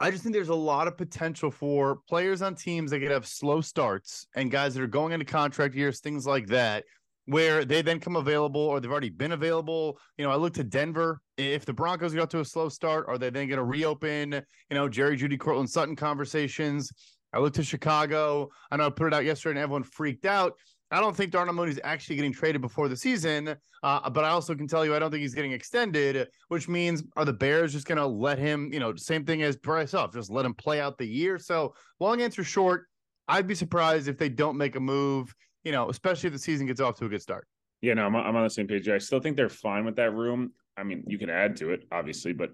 I 0.00 0.10
just 0.10 0.24
think 0.24 0.34
there's 0.34 0.48
a 0.48 0.54
lot 0.54 0.88
of 0.88 0.96
potential 0.98 1.50
for 1.50 2.00
players 2.08 2.42
on 2.42 2.56
teams 2.56 2.90
that 2.90 2.98
could 2.98 3.12
have 3.12 3.26
slow 3.26 3.60
starts 3.60 4.26
and 4.34 4.50
guys 4.50 4.74
that 4.74 4.82
are 4.82 4.88
going 4.88 5.12
into 5.12 5.24
contract 5.24 5.76
years, 5.76 6.00
things 6.00 6.26
like 6.26 6.48
that, 6.48 6.84
where 7.26 7.64
they 7.64 7.82
then 7.82 8.00
come 8.00 8.16
available 8.16 8.60
or 8.60 8.80
they've 8.80 8.90
already 8.90 9.10
been 9.10 9.32
available. 9.32 9.98
You 10.18 10.24
know, 10.24 10.30
I 10.30 10.36
look 10.36 10.54
to 10.54 10.64
Denver. 10.64 11.20
If 11.36 11.64
the 11.64 11.72
Broncos 11.72 12.14
got 12.14 12.30
to 12.30 12.40
a 12.40 12.44
slow 12.44 12.68
start, 12.68 13.06
are 13.08 13.18
they 13.18 13.30
then 13.30 13.48
going 13.48 13.58
to 13.58 13.64
reopen, 13.64 14.32
you 14.32 14.74
know, 14.74 14.88
Jerry 14.88 15.16
Jeudy, 15.16 15.38
Courtland 15.38 15.70
Sutton 15.70 15.96
conversations? 15.96 16.90
I 17.32 17.38
look 17.38 17.54
to 17.54 17.64
Chicago. 17.64 18.50
I 18.70 18.76
know 18.76 18.86
I 18.86 18.90
put 18.90 19.06
it 19.06 19.14
out 19.14 19.24
yesterday 19.24 19.52
and 19.52 19.58
everyone 19.60 19.84
freaked 19.84 20.26
out. 20.26 20.54
I 20.90 21.00
don't 21.00 21.16
think 21.16 21.32
Darnell 21.32 21.54
Mooney 21.54 21.70
is 21.70 21.80
actually 21.84 22.16
getting 22.16 22.34
traded 22.34 22.60
before 22.60 22.86
the 22.86 22.96
season, 22.96 23.56
uh, 23.82 24.10
but 24.10 24.24
I 24.24 24.28
also 24.28 24.54
can 24.54 24.68
tell 24.68 24.84
you 24.84 24.94
I 24.94 24.98
don't 24.98 25.10
think 25.10 25.22
he's 25.22 25.34
getting 25.34 25.52
extended, 25.52 26.28
which 26.48 26.68
means 26.68 27.02
are 27.16 27.24
the 27.24 27.32
Bears 27.32 27.72
just 27.72 27.86
going 27.86 27.96
to 27.96 28.06
let 28.06 28.38
him, 28.38 28.70
you 28.70 28.78
know, 28.78 28.94
same 28.96 29.24
thing 29.24 29.42
as 29.42 29.56
Bryce 29.56 29.92
Huff, 29.92 30.12
just 30.12 30.30
let 30.30 30.44
him 30.44 30.52
play 30.52 30.82
out 30.82 30.98
the 30.98 31.06
year? 31.06 31.38
So, 31.38 31.74
long 31.98 32.20
answer 32.20 32.44
short, 32.44 32.88
I'd 33.26 33.46
be 33.46 33.54
surprised 33.54 34.06
if 34.06 34.18
they 34.18 34.28
don't 34.28 34.58
make 34.58 34.76
a 34.76 34.80
move 34.80 35.34
you 35.64 35.72
know, 35.72 35.88
especially 35.88 36.28
if 36.28 36.32
the 36.32 36.38
season 36.38 36.66
gets 36.66 36.80
off 36.80 36.98
to 36.98 37.06
a 37.06 37.08
good 37.08 37.22
start. 37.22 37.46
Yeah, 37.80 37.94
no, 37.94 38.06
I'm, 38.06 38.14
I'm 38.14 38.36
on 38.36 38.44
the 38.44 38.50
same 38.50 38.66
page. 38.66 38.88
I 38.88 38.98
still 38.98 39.20
think 39.20 39.36
they're 39.36 39.48
fine 39.48 39.84
with 39.84 39.96
that 39.96 40.12
room. 40.12 40.52
I 40.76 40.84
mean, 40.84 41.04
you 41.06 41.18
can 41.18 41.30
add 41.30 41.56
to 41.56 41.70
it, 41.70 41.86
obviously, 41.90 42.32
but 42.32 42.50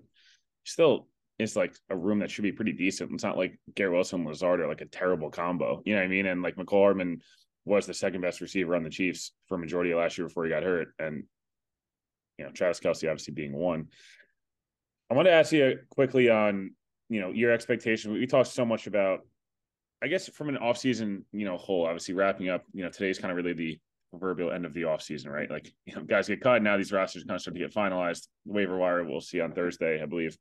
still, 0.64 1.08
it's 1.38 1.54
like 1.54 1.76
a 1.90 1.96
room 1.96 2.18
that 2.18 2.30
should 2.30 2.42
be 2.42 2.52
pretty 2.52 2.72
decent. 2.72 3.12
It's 3.12 3.22
not 3.22 3.36
like 3.36 3.58
Garrett 3.74 3.94
Wilson 3.94 4.24
Lazard 4.24 4.60
are 4.60 4.66
like 4.68 4.80
a 4.80 4.86
terrible 4.86 5.30
combo. 5.30 5.82
You 5.84 5.94
know 5.94 6.00
what 6.00 6.06
I 6.06 6.08
mean? 6.08 6.26
And 6.26 6.42
like 6.42 6.56
Mecole 6.56 6.82
Hardman 6.82 7.20
was 7.64 7.86
the 7.86 7.94
second 7.94 8.22
best 8.22 8.40
receiver 8.40 8.74
on 8.74 8.82
the 8.82 8.90
Chiefs 8.90 9.32
for 9.46 9.56
majority 9.56 9.92
of 9.92 9.98
last 9.98 10.18
year 10.18 10.26
before 10.26 10.44
he 10.44 10.50
got 10.50 10.64
hurt. 10.64 10.88
And, 10.98 11.24
you 12.38 12.44
know, 12.44 12.50
Travis 12.50 12.80
Kelce 12.80 13.08
obviously 13.08 13.34
being 13.34 13.52
one. 13.52 13.86
I 15.10 15.14
want 15.14 15.26
to 15.26 15.32
ask 15.32 15.52
you 15.52 15.78
quickly 15.90 16.28
on, 16.28 16.72
you 17.08 17.20
know, 17.20 17.30
your 17.30 17.52
expectation. 17.52 18.12
We 18.12 18.26
talked 18.26 18.48
so 18.48 18.64
much 18.64 18.86
about 18.86 19.20
I 20.02 20.06
guess 20.06 20.28
from 20.28 20.48
an 20.48 20.56
offseason, 20.56 21.24
you 21.32 21.44
know, 21.44 21.56
whole, 21.56 21.86
obviously 21.86 22.14
wrapping 22.14 22.48
up, 22.48 22.64
you 22.72 22.84
know, 22.84 22.90
today's 22.90 23.18
kind 23.18 23.30
of 23.30 23.36
really 23.36 23.52
the 23.52 23.78
proverbial 24.10 24.52
end 24.52 24.64
of 24.64 24.72
the 24.72 24.82
offseason, 24.82 25.28
right? 25.28 25.50
Like, 25.50 25.72
you 25.86 25.94
know, 25.94 26.02
guys 26.02 26.28
get 26.28 26.40
cut. 26.40 26.62
Now 26.62 26.76
these 26.76 26.92
rosters 26.92 27.24
kind 27.24 27.34
of 27.34 27.40
start 27.40 27.56
to 27.56 27.60
get 27.60 27.74
finalized. 27.74 28.28
waiver 28.44 28.76
wire, 28.76 29.04
we'll 29.04 29.20
see 29.20 29.40
on 29.40 29.52
Thursday, 29.52 30.02
I 30.02 30.06
believe. 30.06 30.36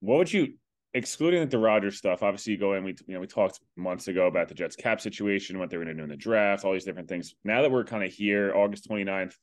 what 0.00 0.18
would 0.18 0.32
you 0.32 0.54
excluding 0.94 1.46
the 1.48 1.58
Rodgers 1.58 1.98
stuff? 1.98 2.22
Obviously, 2.22 2.52
you 2.52 2.58
go 2.58 2.74
in. 2.74 2.84
We 2.84 2.94
you 3.06 3.14
know 3.14 3.20
we 3.20 3.26
talked 3.26 3.60
months 3.76 4.08
ago 4.08 4.26
about 4.28 4.48
the 4.48 4.54
Jets 4.54 4.76
cap 4.76 5.00
situation, 5.00 5.58
what 5.58 5.70
they 5.70 5.76
were 5.76 5.84
going 5.84 5.96
to 5.96 6.00
do 6.00 6.04
in 6.04 6.10
the 6.10 6.16
draft, 6.16 6.64
all 6.64 6.72
these 6.72 6.84
different 6.84 7.08
things. 7.08 7.34
Now 7.44 7.62
that 7.62 7.70
we're 7.70 7.84
kind 7.84 8.04
of 8.04 8.12
here, 8.12 8.54
August 8.54 8.88
29th, 8.88 9.30
do 9.30 9.36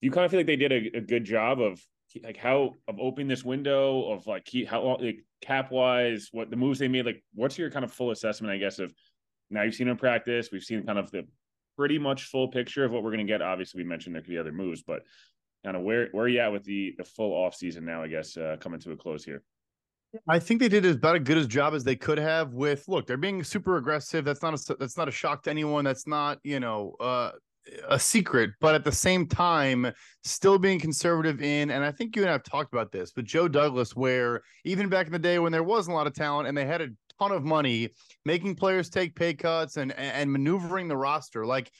you 0.00 0.10
kind 0.10 0.24
of 0.24 0.30
feel 0.30 0.40
like 0.40 0.46
they 0.46 0.56
did 0.56 0.72
a, 0.72 0.98
a 0.98 1.00
good 1.00 1.24
job 1.24 1.60
of 1.60 1.80
like 2.22 2.36
how 2.36 2.74
of 2.86 2.98
opening 3.00 3.28
this 3.28 3.44
window 3.44 4.10
of 4.10 4.26
like 4.26 4.44
keep, 4.44 4.68
how 4.68 4.96
like 5.00 5.24
cap 5.40 5.70
wise, 5.70 6.28
what 6.32 6.50
the 6.50 6.56
moves 6.56 6.78
they 6.78 6.88
made? 6.88 7.06
Like, 7.06 7.22
what's 7.34 7.58
your 7.58 7.70
kind 7.70 7.84
of 7.84 7.92
full 7.92 8.10
assessment? 8.10 8.52
I 8.52 8.58
guess 8.58 8.78
of 8.78 8.94
now 9.50 9.62
you've 9.62 9.74
seen 9.74 9.88
them 9.88 9.96
practice. 9.96 10.50
We've 10.52 10.62
seen 10.62 10.84
kind 10.84 10.98
of 10.98 11.10
the 11.10 11.26
pretty 11.76 11.98
much 11.98 12.24
full 12.24 12.48
picture 12.48 12.84
of 12.84 12.92
what 12.92 13.02
we're 13.02 13.10
going 13.10 13.26
to 13.26 13.32
get. 13.32 13.42
Obviously, 13.42 13.82
we 13.82 13.88
mentioned 13.88 14.14
there 14.14 14.22
could 14.22 14.30
be 14.30 14.38
other 14.38 14.52
moves, 14.52 14.82
but 14.82 15.02
kind 15.64 15.76
of 15.76 15.82
where 15.82 16.08
where 16.12 16.24
are 16.24 16.28
you 16.28 16.40
at 16.40 16.52
with 16.52 16.64
the 16.64 16.94
the 16.98 17.04
full 17.04 17.32
off 17.32 17.54
season 17.54 17.84
now? 17.84 18.02
I 18.02 18.08
guess 18.08 18.36
uh, 18.36 18.56
coming 18.60 18.80
to 18.80 18.92
a 18.92 18.96
close 18.96 19.24
here. 19.24 19.42
I 20.28 20.38
think 20.38 20.60
they 20.60 20.68
did 20.68 20.84
as 20.84 20.96
about 20.96 21.16
as 21.16 21.22
good 21.22 21.38
a 21.38 21.46
job 21.46 21.74
as 21.74 21.82
they 21.82 21.96
could 21.96 22.18
have. 22.18 22.52
With 22.52 22.86
look, 22.86 23.06
they're 23.06 23.16
being 23.16 23.42
super 23.42 23.76
aggressive. 23.76 24.24
That's 24.24 24.42
not 24.42 24.54
a 24.54 24.76
that's 24.78 24.96
not 24.96 25.08
a 25.08 25.12
shock 25.12 25.42
to 25.44 25.50
anyone. 25.50 25.84
That's 25.84 26.06
not 26.06 26.38
you 26.44 26.60
know 26.60 26.94
uh, 27.00 27.32
a 27.88 27.98
secret, 27.98 28.50
but 28.60 28.74
at 28.74 28.84
the 28.84 28.92
same 28.92 29.26
time, 29.26 29.90
still 30.22 30.58
being 30.58 30.78
conservative 30.78 31.42
in. 31.42 31.70
And 31.70 31.84
I 31.84 31.90
think 31.90 32.16
you 32.16 32.22
and 32.22 32.28
I 32.28 32.32
have 32.32 32.42
talked 32.42 32.72
about 32.72 32.92
this, 32.92 33.12
but 33.12 33.24
Joe 33.24 33.48
Douglas, 33.48 33.94
where 33.94 34.42
even 34.64 34.88
back 34.88 35.06
in 35.06 35.12
the 35.12 35.18
day 35.18 35.38
when 35.38 35.52
there 35.52 35.62
wasn't 35.62 35.94
a 35.94 35.96
lot 35.96 36.06
of 36.06 36.14
talent 36.14 36.48
and 36.48 36.56
they 36.56 36.66
had 36.66 36.80
a 36.80 36.88
ton 37.18 37.32
of 37.32 37.44
money, 37.44 37.90
making 38.24 38.56
players 38.56 38.88
take 38.88 39.14
pay 39.14 39.34
cuts 39.34 39.76
and 39.76 39.92
and 39.92 40.30
maneuvering 40.30 40.88
the 40.88 40.96
roster, 40.96 41.46
like 41.46 41.70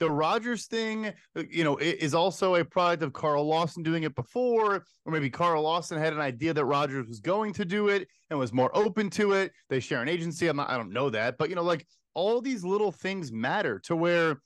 the 0.00 0.10
Rodgers 0.10 0.66
thing, 0.66 1.12
uh, 1.36 1.42
you 1.48 1.62
know, 1.62 1.76
is 1.78 2.14
also 2.14 2.56
a 2.56 2.64
product 2.64 3.02
of 3.02 3.12
Carl 3.12 3.46
Lawson 3.46 3.82
doing 3.82 4.02
it 4.02 4.14
before, 4.14 4.84
or 5.04 5.12
maybe 5.12 5.30
Carl 5.30 5.62
Lawson 5.62 5.98
had 5.98 6.12
an 6.12 6.20
idea 6.20 6.52
that 6.52 6.64
Rodgers 6.64 7.06
was 7.06 7.20
going 7.20 7.52
to 7.54 7.64
do 7.64 7.88
it 7.88 8.08
and 8.28 8.38
was 8.38 8.52
more 8.52 8.76
open 8.76 9.08
to 9.10 9.32
it. 9.32 9.52
They 9.70 9.80
share 9.80 10.02
an 10.02 10.08
agency. 10.08 10.48
I'm 10.48 10.56
not, 10.56 10.68
I 10.68 10.76
don't 10.76 10.92
know 10.92 11.10
that, 11.10 11.36
but 11.38 11.48
you 11.48 11.54
know, 11.54 11.62
like 11.62 11.86
all 12.14 12.40
these 12.40 12.64
little 12.64 12.92
things 12.92 13.32
matter 13.32 13.78
to 13.84 13.94
where 13.94 14.40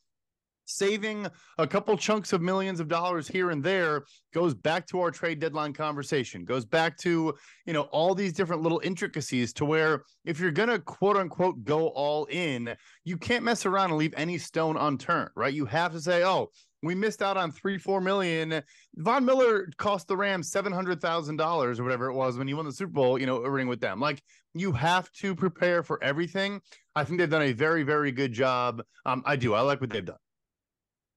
saving 0.69 1.27
a 1.59 1.67
couple 1.67 1.97
chunks 1.97 2.33
of 2.33 2.43
millions 2.43 2.81
of 2.81 2.89
dollars 2.89 3.27
here 3.27 3.51
and 3.51 3.63
there 3.63 4.05
goes 4.35 4.55
back 4.55 4.87
to 4.87 5.01
our 5.01 5.11
trade 5.11 5.41
deadline 5.41 5.73
conversation 5.73 6.45
goes 6.45 6.65
back 6.65 6.97
to 6.99 7.35
you 7.67 7.73
know 7.73 7.83
all 7.83 8.15
these 8.15 8.33
different 8.33 8.63
little 8.63 8.81
intricacies 8.85 9.53
to 9.53 9.65
where 9.65 10.05
if 10.25 10.39
you're 10.39 10.51
going 10.51 10.69
to 10.69 10.79
quote 10.79 11.17
unquote 11.17 11.65
go 11.65 11.89
all 11.89 12.27
in 12.27 12.75
you 13.05 13.17
can't 13.17 13.45
mess 13.45 13.67
around 13.67 13.91
and 13.91 13.99
leave 13.99 14.15
any 14.17 14.37
stone 14.37 14.77
unturned 14.77 15.31
right 15.35 15.55
you 15.55 15.65
have 15.65 15.93
to 15.93 16.01
say 16.01 16.23
oh 16.25 16.51
we 16.83 16.95
missed 16.95 17.23
out 17.23 17.37
on 17.37 17.51
three, 17.51 17.77
four 17.77 18.01
million. 18.01 18.63
Von 18.97 19.25
Miller 19.25 19.69
cost 19.79 20.07
the 20.07 20.17
Rams 20.17 20.51
seven 20.51 20.73
hundred 20.73 21.01
thousand 21.01 21.37
dollars 21.37 21.81
or 21.81 21.83
whatever 21.83 22.07
it 22.07 22.15
was 22.15 22.39
when 22.39 22.47
he 22.47 22.55
won 22.55 22.67
the 22.67 22.73
Super 22.73 22.93
Bowl. 22.93 23.19
You 23.19 23.27
know, 23.27 23.43
a 23.43 23.51
ring 23.51 23.67
with 23.67 23.81
them. 23.81 24.01
Like 24.01 24.23
you 24.55 24.73
have 24.73 25.11
to 25.13 25.35
prepare 25.35 25.83
for 25.83 26.03
everything. 26.03 26.61
I 26.95 27.05
think 27.05 27.19
they've 27.19 27.31
done 27.31 27.43
a 27.43 27.53
very, 27.53 27.83
very 27.83 28.13
good 28.13 28.33
job. 28.33 28.83
Um, 29.07 29.23
I 29.25 29.37
do. 29.37 29.55
I 29.55 29.61
like 29.61 29.81
what 29.81 29.91
they've 29.91 30.05
done. 30.05 30.17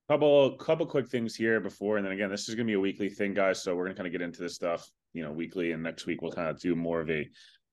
Couple 0.08 0.56
couple 0.56 0.84
quick 0.84 1.08
things 1.08 1.34
here 1.34 1.60
before, 1.60 1.96
and 1.96 2.04
then 2.04 2.12
again, 2.12 2.30
this 2.30 2.48
is 2.48 2.54
going 2.54 2.66
to 2.66 2.70
be 2.70 2.74
a 2.74 2.80
weekly 2.80 3.08
thing, 3.08 3.34
guys. 3.34 3.62
So 3.62 3.74
we're 3.74 3.84
going 3.84 3.94
to 3.94 4.02
kind 4.02 4.06
of 4.06 4.12
get 4.12 4.20
into 4.20 4.42
this 4.42 4.54
stuff, 4.54 4.86
you 5.12 5.22
know, 5.22 5.32
weekly, 5.32 5.72
and 5.72 5.82
next 5.82 6.06
week 6.06 6.22
we'll 6.22 6.32
kind 6.32 6.48
of 6.48 6.60
do 6.60 6.74
more 6.74 7.00
of 7.00 7.08
a 7.08 7.28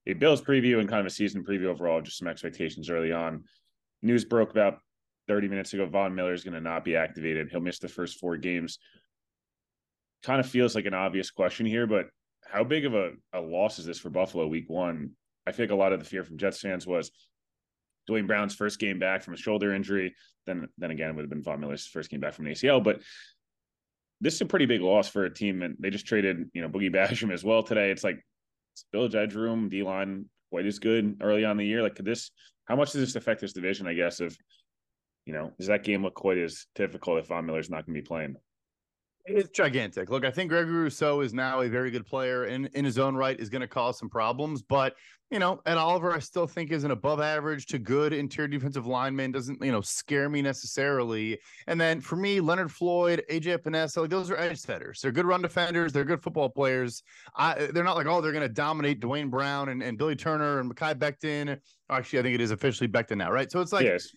a 0.06 0.14
Bills 0.14 0.40
preview 0.40 0.78
and 0.78 0.88
kind 0.88 1.00
of 1.00 1.06
a 1.06 1.10
season 1.10 1.44
preview 1.44 1.66
overall, 1.66 2.00
just 2.00 2.18
some 2.18 2.28
expectations 2.28 2.88
early 2.88 3.12
on. 3.12 3.44
News 4.02 4.24
broke 4.24 4.50
about 4.50 4.78
30 5.28 5.48
minutes 5.48 5.72
ago. 5.74 5.86
Von 5.86 6.14
Miller 6.14 6.32
is 6.32 6.42
going 6.42 6.54
to 6.54 6.60
not 6.60 6.84
be 6.84 6.96
activated. 6.96 7.48
He'll 7.50 7.60
miss 7.60 7.78
the 7.78 7.88
first 7.88 8.18
four 8.18 8.36
games. 8.36 8.78
Kind 10.22 10.40
of 10.40 10.48
feels 10.48 10.74
like 10.74 10.86
an 10.86 10.94
obvious 10.94 11.30
question 11.30 11.66
here, 11.66 11.86
but 11.86 12.06
how 12.46 12.64
big 12.64 12.84
of 12.84 12.94
a, 12.94 13.12
a 13.32 13.40
loss 13.40 13.78
is 13.78 13.86
this 13.86 13.98
for 13.98 14.10
Buffalo 14.10 14.46
week 14.46 14.68
one? 14.68 15.10
I 15.46 15.52
think 15.52 15.70
a 15.70 15.76
lot 15.76 15.92
of 15.92 16.00
the 16.00 16.04
fear 16.04 16.24
from 16.24 16.38
Jets 16.38 16.60
fans 16.60 16.86
was 16.86 17.10
Duane 18.06 18.26
Brown's 18.26 18.54
first 18.54 18.78
game 18.78 18.98
back 18.98 19.22
from 19.22 19.34
a 19.34 19.36
shoulder 19.36 19.74
injury. 19.74 20.14
Then, 20.46 20.68
then 20.78 20.90
again, 20.90 21.10
it 21.10 21.16
would 21.16 21.22
have 21.22 21.30
been 21.30 21.42
Von 21.42 21.60
Miller's 21.60 21.86
first 21.86 22.10
game 22.10 22.20
back 22.20 22.34
from 22.34 22.46
an 22.46 22.52
ACL. 22.52 22.82
But 22.82 23.02
this 24.20 24.34
is 24.34 24.40
a 24.40 24.46
pretty 24.46 24.66
big 24.66 24.80
loss 24.80 25.08
for 25.08 25.24
a 25.24 25.32
team, 25.32 25.62
and 25.62 25.76
they 25.78 25.90
just 25.90 26.06
traded, 26.06 26.50
you 26.52 26.62
know, 26.62 26.68
Boogie 26.68 26.94
Basham 26.94 27.32
as 27.32 27.44
well 27.44 27.62
today. 27.62 27.90
It's 27.90 28.04
like 28.04 28.24
it's 28.92 29.14
edge 29.14 29.34
room, 29.34 29.68
D 29.68 29.82
line 29.82 30.26
quite 30.50 30.66
as 30.66 30.78
good 30.78 31.18
early 31.20 31.44
on 31.44 31.56
the 31.56 31.66
year. 31.66 31.82
Like, 31.82 31.96
could 31.96 32.04
this? 32.04 32.30
How 32.66 32.76
much 32.76 32.92
does 32.92 33.00
this 33.00 33.16
affect 33.16 33.40
this 33.40 33.52
division? 33.52 33.86
I 33.86 33.94
guess 33.94 34.20
if 34.20 34.36
you 35.26 35.32
know, 35.32 35.52
does 35.58 35.68
that 35.68 35.84
game 35.84 36.02
look 36.02 36.14
quite 36.14 36.38
as 36.38 36.66
difficult 36.74 37.18
if 37.18 37.28
Von 37.28 37.46
Miller's 37.46 37.70
not 37.70 37.86
going 37.86 37.94
to 37.94 38.00
be 38.00 38.06
playing? 38.06 38.36
It's 39.36 39.50
gigantic. 39.50 40.10
Look, 40.10 40.24
I 40.24 40.30
think 40.30 40.50
Gregory 40.50 40.82
Rousseau 40.82 41.20
is 41.20 41.32
now 41.32 41.60
a 41.60 41.68
very 41.68 41.90
good 41.90 42.04
player 42.04 42.44
and 42.44 42.68
in 42.74 42.84
his 42.84 42.98
own 42.98 43.14
right 43.14 43.38
is 43.38 43.48
going 43.48 43.60
to 43.60 43.68
cause 43.68 43.98
some 43.98 44.08
problems. 44.08 44.60
But, 44.60 44.94
you 45.30 45.38
know, 45.38 45.60
Ed 45.66 45.76
Oliver, 45.76 46.12
I 46.12 46.18
still 46.18 46.46
think 46.46 46.72
is 46.72 46.82
an 46.82 46.90
above 46.90 47.20
average 47.20 47.66
to 47.66 47.78
good 47.78 48.12
interior 48.12 48.48
defensive 48.48 48.86
lineman. 48.86 49.30
Doesn't, 49.30 49.62
you 49.62 49.70
know, 49.70 49.80
scare 49.80 50.28
me 50.28 50.42
necessarily. 50.42 51.38
And 51.68 51.80
then 51.80 52.00
for 52.00 52.16
me, 52.16 52.40
Leonard 52.40 52.72
Floyd, 52.72 53.22
AJ 53.30 53.58
Epenesa, 53.58 53.98
like 53.98 54.10
those 54.10 54.30
are 54.30 54.36
edge 54.36 54.58
setters. 54.58 55.00
They're 55.00 55.12
good 55.12 55.26
run 55.26 55.42
defenders. 55.42 55.92
They're 55.92 56.04
good 56.04 56.22
football 56.22 56.48
players. 56.48 57.02
I, 57.36 57.68
they're 57.72 57.84
not 57.84 57.96
like, 57.96 58.06
oh, 58.06 58.20
they're 58.20 58.32
going 58.32 58.46
to 58.46 58.52
dominate 58.52 59.00
Duane 59.00 59.30
Brown 59.30 59.68
and, 59.68 59.82
and 59.82 59.96
Billy 59.96 60.16
Turner 60.16 60.58
and 60.58 60.74
Mekhi 60.74 60.94
Becton. 60.94 61.58
Actually, 61.88 62.18
I 62.18 62.22
think 62.22 62.34
it 62.34 62.40
is 62.40 62.50
officially 62.50 62.88
Becton 62.88 63.18
now, 63.18 63.30
right? 63.30 63.50
So 63.50 63.60
it's 63.60 63.72
like, 63.72 63.84
yes. 63.84 64.08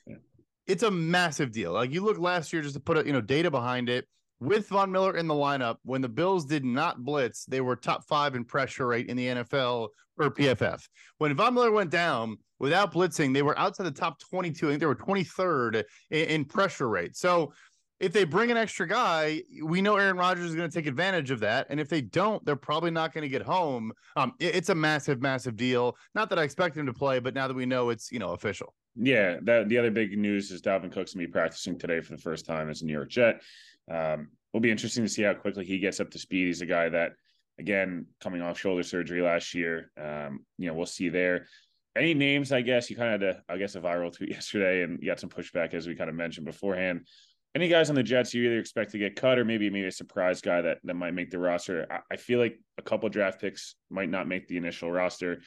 it's 0.66 0.84
a 0.84 0.92
massive 0.92 1.52
deal. 1.52 1.72
Like 1.72 1.92
you 1.92 2.04
look 2.04 2.18
last 2.18 2.52
year, 2.52 2.62
just 2.62 2.76
to 2.76 2.80
put 2.80 2.98
a, 2.98 3.06
you 3.06 3.14
know, 3.14 3.22
data 3.22 3.52
behind 3.52 3.90
it 3.90 4.08
with 4.44 4.68
Von 4.70 4.92
Miller 4.92 5.18
in 5.18 5.28
the 5.28 5.34
lineup, 5.34 5.78
when 5.84 6.02
the 6.02 6.10
Bills 6.10 6.46
did 6.46 6.66
not 6.66 7.04
blitz, 7.04 7.46
they 7.46 7.62
were 7.62 7.76
top 7.76 8.04
five 8.08 8.36
in 8.36 8.44
pressure 8.44 8.88
rate 8.88 9.08
in 9.08 9.18
the 9.18 9.28
NFL 9.28 9.90
or 10.18 10.30
PFF. 10.30 10.84
When 11.18 11.36
Von 11.36 11.54
Miller 11.54 11.72
went 11.72 11.90
down 11.90 12.38
without 12.60 12.94
blitzing, 12.94 13.34
they 13.34 13.42
were 13.42 13.58
outside 13.58 13.86
the 13.86 13.92
top 13.92 14.20
22. 14.20 14.68
I 14.68 14.70
think 14.72 14.80
they 14.80 14.86
were 14.86 14.96
23rd 14.96 15.84
in, 16.12 16.28
in 16.28 16.46
pressure 16.46 16.90
rate. 16.90 17.16
So 17.16 17.54
if 18.00 18.12
they 18.12 18.26
bring 18.26 18.52
an 18.52 18.58
extra 18.58 18.86
guy, 18.86 19.42
we 19.64 19.82
know 19.82 19.96
Aaron 19.96 20.18
Rodgers 20.18 20.50
is 20.50 20.56
going 20.56 20.70
to 20.70 20.76
take 20.78 20.88
advantage 20.88 21.32
of 21.32 21.40
that. 21.40 21.68
And 21.70 21.80
if 21.80 21.88
they 21.88 22.02
don't, 22.02 22.44
they're 22.46 22.56
probably 22.56 22.92
not 22.92 23.14
going 23.14 23.22
to 23.22 23.30
get 23.30 23.42
home. 23.42 23.94
Um, 24.18 24.34
it, 24.40 24.56
it's 24.56 24.70
a 24.70 24.76
massive, 24.76 25.22
massive 25.22 25.56
deal. 25.56 25.96
Not 26.14 26.30
that 26.30 26.38
I 26.38 26.44
expect 26.44 26.76
him 26.76 26.86
to 26.86 26.94
play, 26.94 27.20
but 27.20 27.34
now 27.34 27.48
that 27.48 27.54
we 27.54 27.66
know 27.66 27.90
it's 27.92 28.12
you 28.12 28.20
know 28.20 28.32
official. 28.32 28.74
Yeah, 28.96 29.38
that 29.44 29.70
the 29.70 29.78
other 29.78 29.90
big 29.90 30.18
news 30.18 30.52
is 30.52 30.62
Dalvin 30.62 30.92
Cook's 30.92 31.14
gonna 31.14 31.26
be 31.26 31.32
practicing 31.32 31.80
today 31.80 32.02
for 32.02 32.12
the 32.12 32.22
first 32.22 32.46
time 32.46 32.70
as 32.70 32.82
a 32.82 32.86
New 32.86 32.94
York 32.94 33.10
Jet. 33.10 33.42
Um, 33.90 34.30
will 34.54 34.60
be 34.60 34.72
interesting 34.72 35.04
to 35.04 35.10
see 35.10 35.24
how 35.24 35.34
quickly 35.34 35.66
he 35.66 35.80
gets 35.80 36.00
up 36.00 36.12
to 36.12 36.20
speed. 36.20 36.48
He's 36.48 36.62
a 36.62 36.66
guy 36.66 36.90
that, 36.90 37.14
again, 37.60 38.06
coming 38.22 38.42
off 38.42 38.60
shoulder 38.60 38.84
surgery 38.84 39.22
last 39.22 39.54
year. 39.54 39.92
Um, 40.00 40.46
you 40.58 40.68
know, 40.68 40.74
we'll 40.74 40.86
see 40.86 41.10
there. 41.10 41.48
Any 41.96 42.14
names? 42.14 42.52
I 42.52 42.62
guess 42.62 42.90
you 42.90 42.96
kind 42.96 43.14
of 43.14 43.22
had, 43.22 43.36
a, 43.36 43.54
I 43.54 43.58
guess, 43.58 43.76
a 43.76 43.82
viral 43.82 44.16
tweet 44.16 44.30
yesterday, 44.32 44.84
and 44.84 45.00
you 45.02 45.08
got 45.08 45.20
some 45.20 45.30
pushback 45.30 45.74
as 45.74 45.88
we 45.88 45.96
kind 45.96 46.10
of 46.10 46.16
mentioned 46.16 46.46
beforehand. 46.46 47.08
Any 47.56 47.68
guys 47.68 47.90
on 47.90 47.96
the 47.96 48.02
Jets 48.02 48.34
you 48.34 48.44
either 48.46 48.58
expect 48.58 48.92
to 48.92 48.98
get 48.98 49.16
cut 49.16 49.38
or 49.38 49.46
maybe 49.46 49.70
maybe 49.70 49.86
a 49.86 49.92
surprise 49.92 50.42
guy 50.42 50.62
that 50.62 50.80
that 50.86 50.96
might 50.96 51.14
make 51.14 51.30
the 51.30 51.38
roster? 51.38 51.86
I, 51.90 52.00
I 52.12 52.16
feel 52.16 52.40
like 52.40 52.60
a 52.80 52.82
couple 52.82 53.08
draft 53.10 53.40
picks 53.40 53.76
might 53.92 54.10
not 54.10 54.28
make 54.28 54.48
the 54.48 54.58
initial 54.58 54.92
roster. 54.92 55.42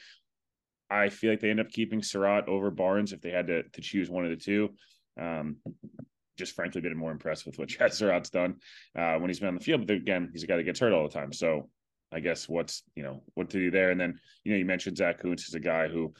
I 0.89 1.09
feel 1.09 1.31
like 1.31 1.41
they 1.41 1.49
end 1.49 1.59
up 1.59 1.69
keeping 1.69 2.01
Surratt 2.01 2.47
over 2.47 2.71
Barnes 2.71 3.11
if 3.11 3.19
they 3.19 3.31
had 3.31 3.47
to 3.47 3.63
to 3.63 3.81
choose 3.81 4.09
one 4.09 4.23
of 4.23 4.29
the 4.29 4.37
two. 4.37 4.69
Um, 5.19 5.57
just 6.37 6.55
frankly 6.55 6.81
been 6.81 6.97
more 6.97 7.11
impressed 7.11 7.45
with 7.45 7.57
what 7.57 7.69
Chazz 7.69 7.93
Surratt's 7.93 8.29
done 8.29 8.55
uh, 8.97 9.15
when 9.15 9.29
he's 9.29 9.39
been 9.39 9.49
on 9.49 9.55
the 9.55 9.63
field. 9.63 9.87
But 9.87 9.97
again, 9.97 10.29
he's 10.31 10.43
a 10.43 10.47
guy 10.47 10.57
that 10.57 10.63
gets 10.63 10.79
hurt 10.79 10.93
all 10.93 11.03
the 11.03 11.13
time. 11.13 11.33
So 11.33 11.69
I 12.11 12.19
guess 12.19 12.47
what's 12.47 12.83
you 12.95 13.03
know 13.03 13.23
what 13.33 13.49
to 13.49 13.59
do 13.59 13.71
there. 13.71 13.91
And 13.91 13.99
then 13.99 14.19
you 14.43 14.51
know 14.51 14.57
you 14.57 14.65
mentioned 14.65 14.97
Zach 14.97 15.21
Kuntz 15.21 15.47
is 15.47 15.53
a 15.53 15.59
guy 15.59 15.87
who 15.87 16.13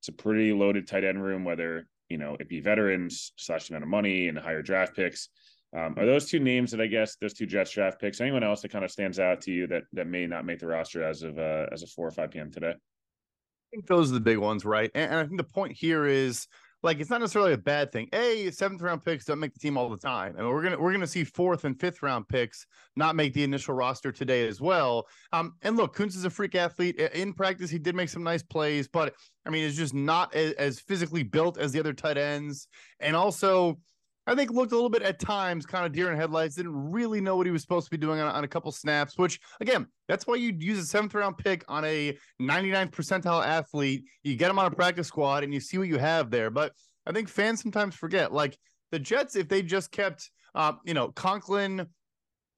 it's 0.00 0.08
a 0.08 0.12
pretty 0.12 0.52
loaded 0.52 0.86
tight 0.86 1.04
end 1.04 1.22
room. 1.22 1.44
Whether 1.44 1.86
you 2.08 2.18
know 2.18 2.36
it 2.38 2.48
be 2.48 2.60
veterans 2.60 3.32
slash 3.36 3.70
amount 3.70 3.84
of 3.84 3.90
money 3.90 4.28
and 4.28 4.38
higher 4.38 4.62
draft 4.62 4.96
picks. 4.96 5.28
Um, 5.76 5.94
are 5.98 6.06
those 6.06 6.26
two 6.26 6.38
names 6.38 6.70
that 6.70 6.80
I 6.80 6.86
guess 6.86 7.16
those 7.16 7.34
two 7.34 7.46
Jets 7.46 7.72
draft 7.72 8.00
picks? 8.00 8.20
Anyone 8.20 8.44
else 8.44 8.62
that 8.62 8.70
kind 8.70 8.84
of 8.84 8.92
stands 8.92 9.18
out 9.18 9.40
to 9.42 9.50
you 9.50 9.66
that 9.66 9.82
that 9.92 10.06
may 10.06 10.24
not 10.26 10.44
make 10.44 10.60
the 10.60 10.68
roster 10.68 11.02
as 11.02 11.22
of 11.22 11.38
uh, 11.38 11.66
as 11.72 11.82
of 11.82 11.90
four 11.90 12.06
or 12.06 12.12
five 12.12 12.30
p.m. 12.30 12.50
today? 12.50 12.74
I 12.74 13.70
think 13.72 13.86
those 13.86 14.10
are 14.10 14.14
the 14.14 14.20
big 14.20 14.38
ones, 14.38 14.64
right? 14.64 14.90
And, 14.94 15.10
and 15.10 15.20
I 15.20 15.24
think 15.24 15.36
the 15.36 15.44
point 15.44 15.72
here 15.72 16.06
is 16.06 16.46
like 16.84 17.00
it's 17.00 17.08
not 17.08 17.20
necessarily 17.20 17.54
a 17.54 17.58
bad 17.58 17.90
thing. 17.90 18.08
A 18.12 18.50
seventh 18.50 18.82
round 18.82 19.02
picks 19.02 19.24
don't 19.24 19.40
make 19.40 19.54
the 19.54 19.58
team 19.58 19.78
all 19.78 19.88
the 19.88 19.96
time, 19.96 20.36
and 20.36 20.46
we're 20.46 20.62
gonna 20.62 20.78
we're 20.78 20.92
gonna 20.92 21.06
see 21.06 21.24
fourth 21.24 21.64
and 21.64 21.80
fifth 21.80 22.02
round 22.02 22.28
picks 22.28 22.66
not 22.94 23.16
make 23.16 23.32
the 23.32 23.42
initial 23.42 23.74
roster 23.74 24.12
today 24.12 24.46
as 24.46 24.60
well. 24.60 25.06
Um, 25.32 25.54
and 25.62 25.76
look, 25.76 25.94
Kuntz 25.94 26.14
is 26.14 26.26
a 26.26 26.30
freak 26.30 26.54
athlete. 26.54 27.00
In 27.00 27.32
practice, 27.32 27.70
he 27.70 27.78
did 27.78 27.94
make 27.96 28.10
some 28.10 28.22
nice 28.22 28.42
plays, 28.42 28.86
but 28.86 29.14
I 29.46 29.50
mean, 29.50 29.64
it's 29.64 29.76
just 29.76 29.94
not 29.94 30.34
as, 30.34 30.52
as 30.52 30.78
physically 30.78 31.22
built 31.22 31.58
as 31.58 31.72
the 31.72 31.80
other 31.80 31.94
tight 31.94 32.18
ends, 32.18 32.68
and 33.00 33.16
also 33.16 33.78
I 34.26 34.34
think 34.34 34.50
looked 34.50 34.72
a 34.72 34.74
little 34.74 34.90
bit 34.90 35.02
at 35.02 35.18
times 35.18 35.66
kind 35.66 35.84
of 35.84 35.92
deer 35.92 36.10
in 36.10 36.16
headlights. 36.16 36.56
Didn't 36.56 36.90
really 36.90 37.20
know 37.20 37.36
what 37.36 37.46
he 37.46 37.52
was 37.52 37.62
supposed 37.62 37.86
to 37.86 37.90
be 37.90 37.98
doing 37.98 38.20
on, 38.20 38.34
on 38.34 38.44
a 38.44 38.48
couple 38.48 38.72
snaps. 38.72 39.18
Which 39.18 39.38
again, 39.60 39.86
that's 40.08 40.26
why 40.26 40.36
you 40.36 40.54
use 40.58 40.78
a 40.78 40.86
seventh 40.86 41.14
round 41.14 41.36
pick 41.36 41.64
on 41.68 41.84
a 41.84 42.16
99th 42.40 42.90
percentile 42.90 43.44
athlete. 43.44 44.04
You 44.22 44.36
get 44.36 44.50
him 44.50 44.58
on 44.58 44.66
a 44.66 44.70
practice 44.70 45.08
squad 45.08 45.44
and 45.44 45.52
you 45.52 45.60
see 45.60 45.76
what 45.76 45.88
you 45.88 45.98
have 45.98 46.30
there. 46.30 46.50
But 46.50 46.72
I 47.06 47.12
think 47.12 47.28
fans 47.28 47.60
sometimes 47.60 47.94
forget, 47.94 48.32
like 48.32 48.56
the 48.92 48.98
Jets, 48.98 49.36
if 49.36 49.48
they 49.48 49.62
just 49.62 49.90
kept, 49.90 50.30
uh, 50.54 50.72
you 50.84 50.94
know, 50.94 51.08
Conklin, 51.08 51.86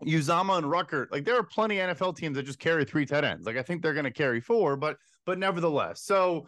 Uzomah 0.04 0.58
and 0.58 0.66
Ruckert, 0.66 1.06
like 1.10 1.24
there 1.24 1.36
are 1.36 1.42
plenty 1.42 1.80
of 1.80 1.96
NFL 1.96 2.16
teams 2.16 2.36
that 2.36 2.44
just 2.44 2.60
carry 2.60 2.84
three 2.84 3.06
tight 3.06 3.24
ends. 3.24 3.44
Like 3.44 3.56
I 3.56 3.62
think 3.62 3.82
they're 3.82 3.94
going 3.94 4.04
to 4.04 4.12
carry 4.12 4.40
four, 4.40 4.76
but 4.76 4.96
but 5.24 5.38
nevertheless, 5.38 6.02
so 6.02 6.46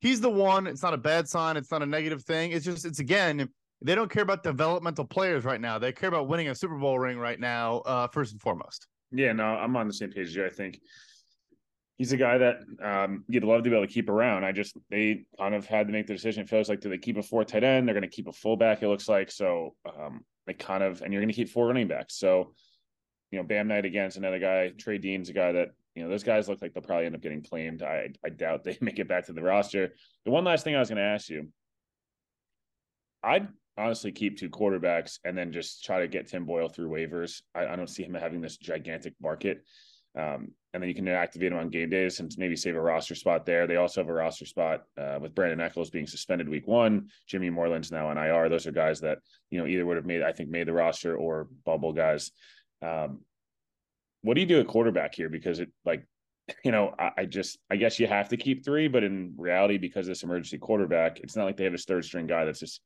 he's 0.00 0.20
the 0.20 0.30
one. 0.30 0.68
It's 0.68 0.82
not 0.82 0.94
a 0.94 0.98
bad 0.98 1.28
sign. 1.28 1.56
It's 1.56 1.72
not 1.72 1.82
a 1.82 1.86
negative 1.86 2.22
thing. 2.22 2.52
It's 2.52 2.64
just 2.64 2.84
it's 2.84 3.00
again 3.00 3.48
they 3.82 3.94
don't 3.94 4.10
care 4.10 4.22
about 4.22 4.42
developmental 4.42 5.04
players 5.04 5.44
right 5.44 5.60
now. 5.60 5.78
They 5.78 5.92
care 5.92 6.08
about 6.08 6.28
winning 6.28 6.48
a 6.48 6.54
Super 6.54 6.76
Bowl 6.76 6.98
ring 6.98 7.18
right 7.18 7.40
now, 7.40 7.78
uh, 7.78 8.08
first 8.08 8.32
and 8.32 8.40
foremost. 8.40 8.86
Yeah, 9.10 9.32
no, 9.32 9.44
I'm 9.44 9.76
on 9.76 9.86
the 9.86 9.92
same 9.92 10.10
page 10.10 10.28
as 10.28 10.34
you. 10.34 10.46
I 10.46 10.50
think 10.50 10.80
he's 11.98 12.12
a 12.12 12.16
guy 12.16 12.38
that 12.38 12.60
um, 12.82 13.24
you'd 13.28 13.44
love 13.44 13.62
to 13.62 13.70
be 13.70 13.76
able 13.76 13.86
to 13.86 13.92
keep 13.92 14.08
around. 14.08 14.44
I 14.44 14.52
just 14.52 14.76
they 14.90 15.24
kind 15.38 15.54
of 15.54 15.66
had 15.66 15.86
to 15.86 15.92
make 15.92 16.06
the 16.06 16.14
decision. 16.14 16.44
It 16.44 16.48
feels 16.48 16.68
like 16.68 16.80
do 16.80 16.88
they 16.88 16.98
keep 16.98 17.16
a 17.16 17.22
four 17.22 17.44
tight 17.44 17.64
end? 17.64 17.86
They're 17.86 17.94
going 17.94 18.02
to 18.02 18.08
keep 18.08 18.28
a 18.28 18.32
fullback. 18.32 18.82
It 18.82 18.88
looks 18.88 19.08
like 19.08 19.30
so. 19.30 19.74
Um, 19.86 20.24
they 20.46 20.54
kind 20.54 20.82
of 20.82 21.02
and 21.02 21.12
you're 21.12 21.22
going 21.22 21.32
to 21.32 21.34
keep 21.34 21.48
four 21.48 21.66
running 21.66 21.88
backs. 21.88 22.16
So 22.16 22.54
you 23.30 23.38
know, 23.38 23.44
Bam 23.44 23.68
Knight 23.68 23.84
against 23.84 24.16
another 24.16 24.38
guy. 24.38 24.70
Trey 24.76 24.98
Dean's 24.98 25.28
a 25.28 25.32
guy 25.32 25.52
that 25.52 25.68
you 25.94 26.02
know 26.02 26.08
those 26.08 26.24
guys 26.24 26.48
look 26.48 26.62
like 26.62 26.72
they'll 26.72 26.82
probably 26.82 27.06
end 27.06 27.14
up 27.14 27.20
getting 27.20 27.42
claimed. 27.42 27.82
I 27.82 28.08
I 28.24 28.28
doubt 28.30 28.64
they 28.64 28.78
make 28.82 28.98
it 28.98 29.08
back 29.08 29.26
to 29.26 29.32
the 29.32 29.42
roster. 29.42 29.94
The 30.24 30.30
one 30.30 30.44
last 30.44 30.64
thing 30.64 30.76
I 30.76 30.80
was 30.80 30.88
going 30.88 30.98
to 30.98 31.04
ask 31.04 31.28
you, 31.28 31.48
I'd 33.22 33.48
honestly 33.80 34.12
keep 34.12 34.38
two 34.38 34.50
quarterbacks 34.50 35.18
and 35.24 35.36
then 35.36 35.52
just 35.52 35.84
try 35.84 36.00
to 36.00 36.08
get 36.08 36.28
Tim 36.28 36.44
Boyle 36.44 36.68
through 36.68 36.90
waivers. 36.90 37.42
I, 37.54 37.66
I 37.66 37.76
don't 37.76 37.88
see 37.90 38.02
him 38.02 38.14
having 38.14 38.40
this 38.40 38.56
gigantic 38.56 39.14
market. 39.20 39.64
Um, 40.16 40.52
and 40.72 40.82
then 40.82 40.88
you 40.88 40.94
can 40.94 41.08
activate 41.08 41.52
him 41.52 41.58
on 41.58 41.68
game 41.68 41.90
days 41.90 42.20
and 42.20 42.32
maybe 42.38 42.56
save 42.56 42.76
a 42.76 42.80
roster 42.80 43.14
spot 43.14 43.44
there. 43.46 43.66
They 43.66 43.76
also 43.76 44.00
have 44.00 44.08
a 44.08 44.12
roster 44.12 44.46
spot 44.46 44.84
uh, 44.98 45.18
with 45.20 45.34
Brandon 45.34 45.60
Echols 45.60 45.90
being 45.90 46.06
suspended 46.06 46.48
week 46.48 46.66
one. 46.66 47.08
Jimmy 47.26 47.50
Moreland's 47.50 47.90
now 47.90 48.08
on 48.08 48.18
IR. 48.18 48.48
Those 48.48 48.66
are 48.66 48.72
guys 48.72 49.00
that 49.00 49.18
you 49.50 49.58
know 49.58 49.66
either 49.66 49.84
would 49.86 49.96
have 49.96 50.06
made 50.06 50.22
I 50.22 50.32
think 50.32 50.50
made 50.50 50.68
the 50.68 50.72
roster 50.72 51.16
or 51.16 51.48
bubble 51.64 51.92
guys. 51.92 52.30
Um, 52.82 53.20
what 54.22 54.34
do 54.34 54.40
you 54.40 54.46
do 54.46 54.60
at 54.60 54.68
quarterback 54.68 55.14
here? 55.14 55.28
Because 55.28 55.60
it 55.60 55.70
like, 55.84 56.04
you 56.64 56.72
know, 56.72 56.94
I, 56.98 57.10
I, 57.18 57.24
just 57.24 57.58
I 57.70 57.76
guess 57.76 57.98
you 57.98 58.06
have 58.06 58.28
to 58.28 58.36
keep 58.36 58.64
three, 58.64 58.88
but 58.88 59.04
in 59.04 59.34
reality, 59.36 59.78
because 59.78 60.06
this 60.06 60.22
emergency 60.22 60.58
quarterback, 60.58 61.20
it's 61.20 61.36
not 61.36 61.44
like 61.44 61.56
they 61.56 61.64
have 61.64 61.74
a 61.74 61.78
third 61.78 62.04
string 62.04 62.26
guy 62.26 62.44
that's 62.44 62.60
just 62.60 62.80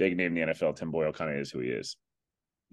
big 0.00 0.16
name 0.16 0.34
in 0.36 0.48
the 0.48 0.52
NFL. 0.54 0.76
Tim 0.76 0.90
Boyle 0.90 1.12
kind 1.12 1.30
of 1.30 1.36
is 1.36 1.50
who 1.50 1.60
he 1.60 1.68
is. 1.68 1.96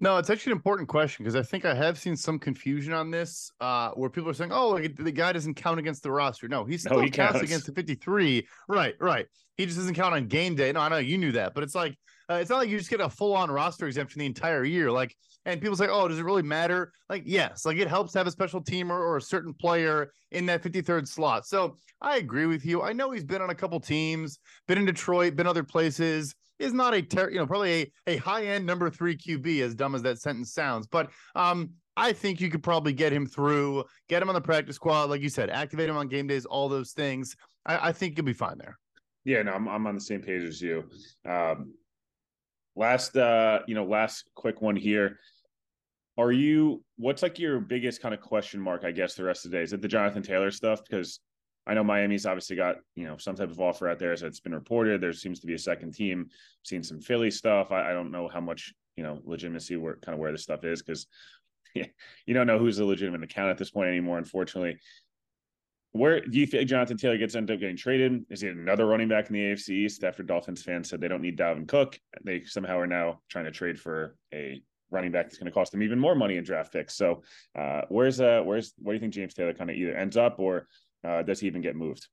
No, 0.00 0.16
it's 0.16 0.30
actually 0.30 0.52
an 0.52 0.58
important 0.58 0.88
question 0.88 1.24
because 1.24 1.36
I 1.36 1.42
think 1.42 1.64
I 1.64 1.74
have 1.74 1.98
seen 1.98 2.16
some 2.16 2.38
confusion 2.38 2.92
on 2.92 3.10
this, 3.10 3.50
uh, 3.60 3.90
where 3.90 4.08
people 4.08 4.30
are 4.30 4.34
saying, 4.34 4.52
"Oh, 4.52 4.68
like, 4.68 4.96
the 4.96 5.10
guy 5.10 5.32
doesn't 5.32 5.54
count 5.54 5.78
against 5.80 6.04
the 6.04 6.10
roster." 6.10 6.48
No, 6.48 6.64
he 6.64 6.78
still 6.78 6.98
no, 6.98 7.02
he 7.02 7.10
counts, 7.10 7.40
against 7.42 7.66
the 7.66 7.72
fifty-three. 7.72 8.46
Right, 8.68 8.94
right. 9.00 9.26
He 9.56 9.66
just 9.66 9.76
doesn't 9.76 9.94
count 9.94 10.14
on 10.14 10.28
game 10.28 10.54
day. 10.54 10.70
No, 10.72 10.80
I 10.80 10.88
know 10.88 10.98
you 10.98 11.18
knew 11.18 11.32
that, 11.32 11.52
but 11.52 11.64
it's 11.64 11.74
like 11.74 11.96
uh, 12.30 12.34
it's 12.34 12.48
not 12.48 12.58
like 12.58 12.68
you 12.68 12.78
just 12.78 12.90
get 12.90 13.00
a 13.00 13.10
full-on 13.10 13.50
roster 13.50 13.86
exemption 13.86 14.20
the 14.20 14.26
entire 14.26 14.62
year. 14.64 14.90
Like, 14.90 15.16
and 15.44 15.60
people 15.60 15.76
say, 15.76 15.88
"Oh, 15.90 16.06
does 16.06 16.20
it 16.20 16.24
really 16.24 16.42
matter?" 16.42 16.92
Like, 17.10 17.24
yes, 17.26 17.66
like 17.66 17.78
it 17.78 17.88
helps 17.88 18.12
to 18.12 18.18
have 18.18 18.28
a 18.28 18.30
special 18.30 18.62
teamer 18.62 18.98
or 18.98 19.16
a 19.16 19.22
certain 19.22 19.52
player 19.52 20.12
in 20.30 20.46
that 20.46 20.62
fifty-third 20.62 21.08
slot. 21.08 21.44
So 21.44 21.74
I 22.00 22.18
agree 22.18 22.46
with 22.46 22.64
you. 22.64 22.82
I 22.82 22.92
know 22.92 23.10
he's 23.10 23.24
been 23.24 23.42
on 23.42 23.50
a 23.50 23.54
couple 23.54 23.80
teams, 23.80 24.38
been 24.68 24.78
in 24.78 24.84
Detroit, 24.84 25.34
been 25.34 25.48
other 25.48 25.64
places 25.64 26.36
is 26.58 26.72
not 26.72 26.94
a 26.94 27.02
ter- 27.02 27.30
you 27.30 27.38
know 27.38 27.46
probably 27.46 27.92
a, 28.06 28.14
a 28.14 28.16
high 28.18 28.44
end 28.44 28.66
number 28.66 28.90
three 28.90 29.16
QB 29.16 29.62
as 29.62 29.74
dumb 29.74 29.94
as 29.94 30.02
that 30.02 30.18
sentence 30.20 30.52
sounds, 30.52 30.86
but 30.86 31.10
um 31.34 31.70
I 31.98 32.12
think 32.12 32.40
you 32.40 32.48
could 32.48 32.62
probably 32.62 32.92
get 32.92 33.12
him 33.12 33.26
through, 33.26 33.84
get 34.08 34.22
him 34.22 34.28
on 34.28 34.36
the 34.36 34.40
practice 34.40 34.76
squad, 34.76 35.10
like 35.10 35.20
you 35.20 35.28
said, 35.28 35.50
activate 35.50 35.88
him 35.88 35.96
on 35.96 36.06
game 36.06 36.28
days, 36.28 36.46
all 36.46 36.68
those 36.68 36.92
things. 36.92 37.34
I, 37.66 37.88
I 37.88 37.92
think 37.92 38.16
you'll 38.16 38.24
be 38.24 38.32
fine 38.32 38.56
there. 38.56 38.78
Yeah, 39.24 39.42
no, 39.42 39.52
I'm 39.52 39.68
I'm 39.68 39.86
on 39.86 39.96
the 39.96 40.00
same 40.00 40.22
page 40.22 40.42
as 40.42 40.62
you. 40.62 40.84
Um, 41.28 41.74
last 42.76 43.16
uh, 43.16 43.60
you 43.66 43.74
know, 43.74 43.84
last 43.84 44.30
quick 44.34 44.62
one 44.62 44.76
here. 44.76 45.18
Are 46.16 46.32
you 46.32 46.82
what's 46.96 47.22
like 47.22 47.38
your 47.38 47.60
biggest 47.60 48.00
kind 48.00 48.14
of 48.14 48.20
question 48.20 48.60
mark, 48.60 48.84
I 48.84 48.92
guess, 48.92 49.14
the 49.14 49.24
rest 49.24 49.44
of 49.44 49.50
the 49.50 49.58
day? 49.58 49.62
Is 49.64 49.72
it 49.72 49.82
the 49.82 49.88
Jonathan 49.88 50.22
Taylor 50.22 50.50
stuff? 50.50 50.80
Because 50.88 51.20
I 51.68 51.74
know 51.74 51.84
Miami's 51.84 52.26
obviously 52.26 52.56
got 52.56 52.76
you 52.96 53.04
know 53.04 53.18
some 53.18 53.36
type 53.36 53.50
of 53.50 53.60
offer 53.60 53.88
out 53.88 53.98
there 53.98 54.12
as 54.12 54.22
it's 54.22 54.40
been 54.40 54.54
reported. 54.54 55.00
There 55.00 55.12
seems 55.12 55.38
to 55.40 55.46
be 55.46 55.54
a 55.54 55.58
second 55.58 55.92
team. 55.92 56.30
seen 56.64 56.82
some 56.82 57.00
Philly 57.00 57.30
stuff. 57.30 57.70
I, 57.70 57.90
I, 57.90 57.92
don't 57.92 58.10
know 58.10 58.28
how 58.28 58.40
much 58.40 58.72
you 58.96 59.04
know 59.04 59.20
legitimacy 59.24 59.76
where 59.76 59.96
kind 59.96 60.14
of 60.14 60.18
where 60.18 60.32
this 60.32 60.42
stuff 60.42 60.64
is 60.64 60.82
because 60.82 61.06
you 61.74 62.34
don't 62.34 62.46
know 62.46 62.58
who's 62.58 62.78
a 62.78 62.84
legitimate 62.84 63.22
account 63.22 63.50
at 63.50 63.58
this 63.58 63.70
point 63.70 63.88
anymore. 63.88 64.16
Unfortunately, 64.16 64.78
where 65.92 66.20
do 66.20 66.38
you 66.38 66.46
think 66.46 66.68
Jonathan 66.68 66.96
Taylor 66.96 67.18
gets 67.18 67.34
ended 67.34 67.54
up 67.54 67.60
getting 67.60 67.76
traded? 67.76 68.24
Is 68.30 68.40
he 68.40 68.48
another 68.48 68.86
running 68.86 69.08
back 69.08 69.28
in 69.28 69.34
the 69.34 69.40
AFC 69.40 69.70
East 69.70 70.04
after 70.04 70.22
Dolphins 70.22 70.62
fans 70.62 70.88
said 70.88 71.00
they 71.00 71.08
don't 71.08 71.22
need 71.22 71.38
Dalvin 71.38 71.68
Cook? 71.68 71.98
They 72.24 72.44
somehow 72.44 72.78
are 72.78 72.86
now 72.86 73.20
trying 73.28 73.44
to 73.44 73.50
trade 73.50 73.78
for 73.78 74.16
a 74.32 74.62
running 74.90 75.12
back 75.12 75.26
that's 75.26 75.36
going 75.36 75.46
to 75.46 75.52
cost 75.52 75.72
them 75.72 75.82
even 75.82 75.98
more 75.98 76.14
money 76.14 76.38
in 76.38 76.44
draft 76.44 76.72
picks. 76.72 76.94
So, 76.96 77.22
uh, 77.58 77.82
where's 77.88 78.20
uh, 78.20 78.42
where's 78.42 78.72
where 78.78 78.94
do 78.94 78.96
you 78.96 79.00
think 79.00 79.12
James 79.12 79.34
Taylor 79.34 79.52
kind 79.52 79.70
of 79.70 79.76
either 79.76 79.94
ends 79.94 80.16
up 80.16 80.38
or 80.38 80.66
uh, 81.04 81.22
does 81.22 81.40
he 81.40 81.46
even 81.46 81.60
get 81.60 81.76
moved? 81.76 82.08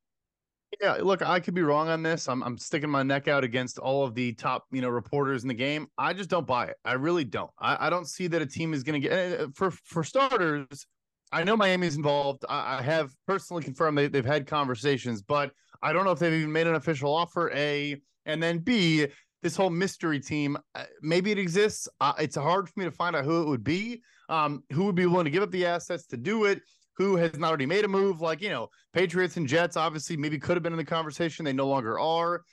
Yeah, 0.81 0.97
look, 1.01 1.21
I 1.21 1.39
could 1.39 1.53
be 1.53 1.61
wrong 1.61 1.87
on 1.89 2.03
this. 2.03 2.27
I'm 2.27 2.43
I'm 2.43 2.57
sticking 2.57 2.89
my 2.89 3.03
neck 3.03 3.27
out 3.27 3.43
against 3.43 3.79
all 3.79 4.03
of 4.03 4.13
the 4.13 4.33
top, 4.33 4.65
you 4.71 4.81
know, 4.81 4.89
reporters 4.89 5.43
in 5.43 5.47
the 5.47 5.53
game. 5.53 5.87
I 5.97 6.13
just 6.13 6.29
don't 6.29 6.45
buy 6.47 6.65
it. 6.65 6.75
I 6.83 6.93
really 6.93 7.23
don't. 7.23 7.51
I, 7.59 7.87
I 7.87 7.89
don't 7.89 8.07
see 8.07 8.27
that 8.27 8.41
a 8.41 8.45
team 8.45 8.73
is 8.73 8.83
going 8.83 9.01
to 9.01 9.07
get 9.07 9.39
uh, 9.39 9.47
for 9.53 9.71
for 9.71 10.03
starters. 10.03 10.85
I 11.31 11.43
know 11.43 11.55
Miami's 11.55 11.95
involved. 11.95 12.45
I, 12.49 12.79
I 12.79 12.81
have 12.81 13.11
personally 13.27 13.63
confirmed 13.63 13.97
they, 13.97 14.07
they've 14.07 14.25
had 14.25 14.47
conversations, 14.47 15.21
but 15.21 15.51
I 15.81 15.93
don't 15.93 16.03
know 16.03 16.11
if 16.11 16.19
they've 16.19 16.33
even 16.33 16.51
made 16.51 16.67
an 16.67 16.75
official 16.75 17.13
offer. 17.13 17.51
A 17.53 18.01
and 18.25 18.41
then 18.41 18.59
B, 18.59 19.07
this 19.43 19.55
whole 19.55 19.69
mystery 19.69 20.19
team. 20.19 20.57
Uh, 20.73 20.83
maybe 21.01 21.31
it 21.31 21.37
exists. 21.37 21.87
Uh, 22.01 22.13
it's 22.19 22.35
hard 22.35 22.67
for 22.67 22.79
me 22.79 22.85
to 22.85 22.91
find 22.91 23.15
out 23.15 23.23
who 23.23 23.43
it 23.43 23.47
would 23.47 23.63
be. 23.63 24.01
Um, 24.27 24.63
who 24.73 24.85
would 24.85 24.95
be 24.95 25.05
willing 25.05 25.25
to 25.25 25.31
give 25.31 25.43
up 25.43 25.51
the 25.51 25.67
assets 25.67 26.07
to 26.07 26.17
do 26.17 26.45
it? 26.45 26.61
Who 26.97 27.15
has 27.17 27.37
not 27.37 27.49
already 27.49 27.65
made 27.65 27.85
a 27.85 27.87
move. 27.87 28.21
Like, 28.21 28.41
you 28.41 28.49
know, 28.49 28.69
Patriots 28.93 29.37
and 29.37 29.47
Jets 29.47 29.77
obviously 29.77 30.17
maybe 30.17 30.39
could 30.39 30.55
have 30.55 30.63
been 30.63 30.73
in 30.73 30.77
the 30.77 30.85
conversation. 30.85 31.45
They 31.45 31.53
no 31.53 31.67
longer 31.67 31.99
are. 31.99 32.43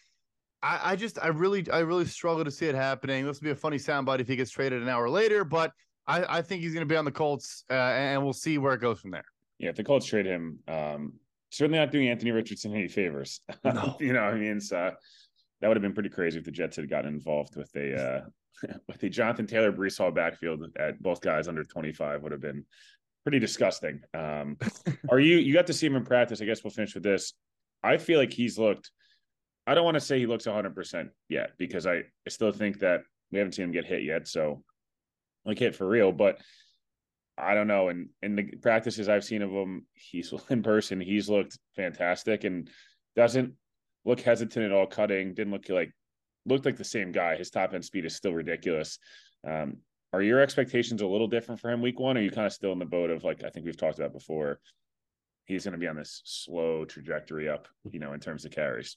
I, 0.62 0.92
I 0.92 0.96
just, 0.96 1.18
I 1.22 1.28
really, 1.28 1.68
I 1.70 1.80
really 1.80 2.04
struggle 2.06 2.44
to 2.44 2.50
see 2.50 2.66
it 2.66 2.74
happening. 2.74 3.26
This 3.26 3.40
will 3.40 3.46
be 3.46 3.50
a 3.50 3.56
funny 3.56 3.78
soundbite 3.78 4.20
if 4.20 4.28
he 4.28 4.36
gets 4.36 4.50
traded 4.50 4.82
an 4.82 4.88
hour 4.88 5.08
later, 5.08 5.44
but 5.44 5.72
I, 6.06 6.38
I 6.38 6.42
think 6.42 6.62
he's 6.62 6.72
going 6.72 6.86
to 6.86 6.92
be 6.92 6.96
on 6.96 7.04
the 7.04 7.12
Colts, 7.12 7.64
uh, 7.70 7.74
and 7.74 8.22
we'll 8.22 8.32
see 8.32 8.58
where 8.58 8.74
it 8.74 8.80
goes 8.80 9.00
from 9.00 9.10
there. 9.10 9.24
Yeah, 9.58 9.70
if 9.70 9.76
the 9.76 9.84
Colts 9.84 10.06
trade 10.06 10.26
him, 10.26 10.58
um, 10.68 11.14
certainly 11.50 11.78
not 11.78 11.90
doing 11.92 12.08
Anthony 12.08 12.32
Richardson 12.32 12.74
any 12.74 12.88
favors. 12.88 13.40
No. 13.64 13.96
you 14.00 14.12
know, 14.12 14.20
I 14.20 14.34
mean, 14.34 14.58
uh, 14.72 14.90
that 15.60 15.68
would 15.68 15.76
have 15.76 15.82
been 15.82 15.94
pretty 15.94 16.08
crazy 16.08 16.38
if 16.38 16.44
the 16.44 16.50
Jets 16.50 16.76
had 16.76 16.90
gotten 16.90 17.14
involved 17.14 17.54
with 17.56 17.70
a 17.76 17.94
uh, 17.96 18.20
with 18.88 18.98
the 18.98 19.08
Jonathan 19.08 19.46
Taylor 19.46 19.72
Breece 19.72 19.98
Hall 19.98 20.10
backfield 20.10 20.64
at 20.78 21.00
both 21.00 21.20
guys 21.20 21.48
under 21.48 21.62
25 21.62 22.22
would 22.22 22.32
have 22.32 22.40
been 22.40 22.64
pretty 23.22 23.38
disgusting. 23.38 24.00
Um, 24.14 24.56
are 25.10 25.20
you 25.20 25.36
you 25.36 25.52
got 25.52 25.66
to 25.68 25.72
see 25.72 25.86
him 25.86 25.96
in 25.96 26.04
practice? 26.04 26.40
I 26.40 26.44
guess 26.44 26.62
we'll 26.62 26.70
finish 26.70 26.94
with 26.94 27.02
this. 27.02 27.32
I 27.82 27.96
feel 27.98 28.18
like 28.18 28.32
he's 28.32 28.58
looked. 28.58 28.90
I 29.66 29.74
don't 29.74 29.84
want 29.84 29.94
to 29.94 30.00
say 30.00 30.18
he 30.18 30.26
looks 30.26 30.46
100 30.46 30.74
percent 30.74 31.10
yet 31.28 31.52
because 31.58 31.86
I, 31.86 31.96
I 31.96 32.28
still 32.28 32.52
think 32.52 32.80
that 32.80 33.02
we 33.30 33.38
haven't 33.38 33.52
seen 33.52 33.66
him 33.66 33.72
get 33.72 33.86
hit 33.86 34.02
yet. 34.02 34.28
So 34.28 34.62
like 35.44 35.58
hit 35.58 35.74
for 35.74 35.88
real, 35.88 36.12
but 36.12 36.38
I 37.38 37.54
don't 37.54 37.66
know. 37.66 37.88
And 37.88 38.08
in 38.22 38.36
the 38.36 38.44
practices 38.60 39.08
I've 39.08 39.24
seen 39.24 39.42
of 39.42 39.50
him, 39.50 39.86
he's 39.94 40.32
in 40.50 40.62
person. 40.62 41.00
He's 41.00 41.28
looked 41.28 41.58
fantastic 41.74 42.44
and 42.44 42.68
doesn't 43.16 43.54
look 44.04 44.20
hesitant 44.20 44.66
at 44.66 44.72
all. 44.72 44.86
Cutting 44.86 45.34
didn't 45.34 45.52
look 45.52 45.68
like 45.68 45.92
looked 46.44 46.64
like 46.64 46.76
the 46.76 46.84
same 46.84 47.12
guy. 47.12 47.36
His 47.36 47.50
top 47.50 47.74
end 47.74 47.84
speed 47.84 48.04
is 48.04 48.16
still 48.16 48.34
ridiculous. 48.34 48.98
Um, 49.46 49.78
are 50.12 50.22
your 50.22 50.40
expectations 50.40 51.00
a 51.00 51.06
little 51.06 51.26
different 51.26 51.60
for 51.60 51.70
him 51.70 51.80
week 51.80 51.98
one? 51.98 52.16
Or 52.16 52.20
are 52.20 52.22
you 52.22 52.30
kind 52.30 52.46
of 52.46 52.52
still 52.52 52.72
in 52.72 52.78
the 52.78 52.84
boat 52.84 53.10
of 53.10 53.24
like 53.24 53.44
I 53.44 53.50
think 53.50 53.64
we've 53.64 53.76
talked 53.76 53.98
about 53.98 54.12
before? 54.12 54.60
He's 55.46 55.64
going 55.64 55.72
to 55.72 55.78
be 55.78 55.88
on 55.88 55.96
this 55.96 56.22
slow 56.24 56.84
trajectory 56.84 57.48
up, 57.48 57.66
you 57.90 57.98
know, 57.98 58.12
in 58.12 58.20
terms 58.20 58.44
of 58.44 58.52
carries. 58.52 58.96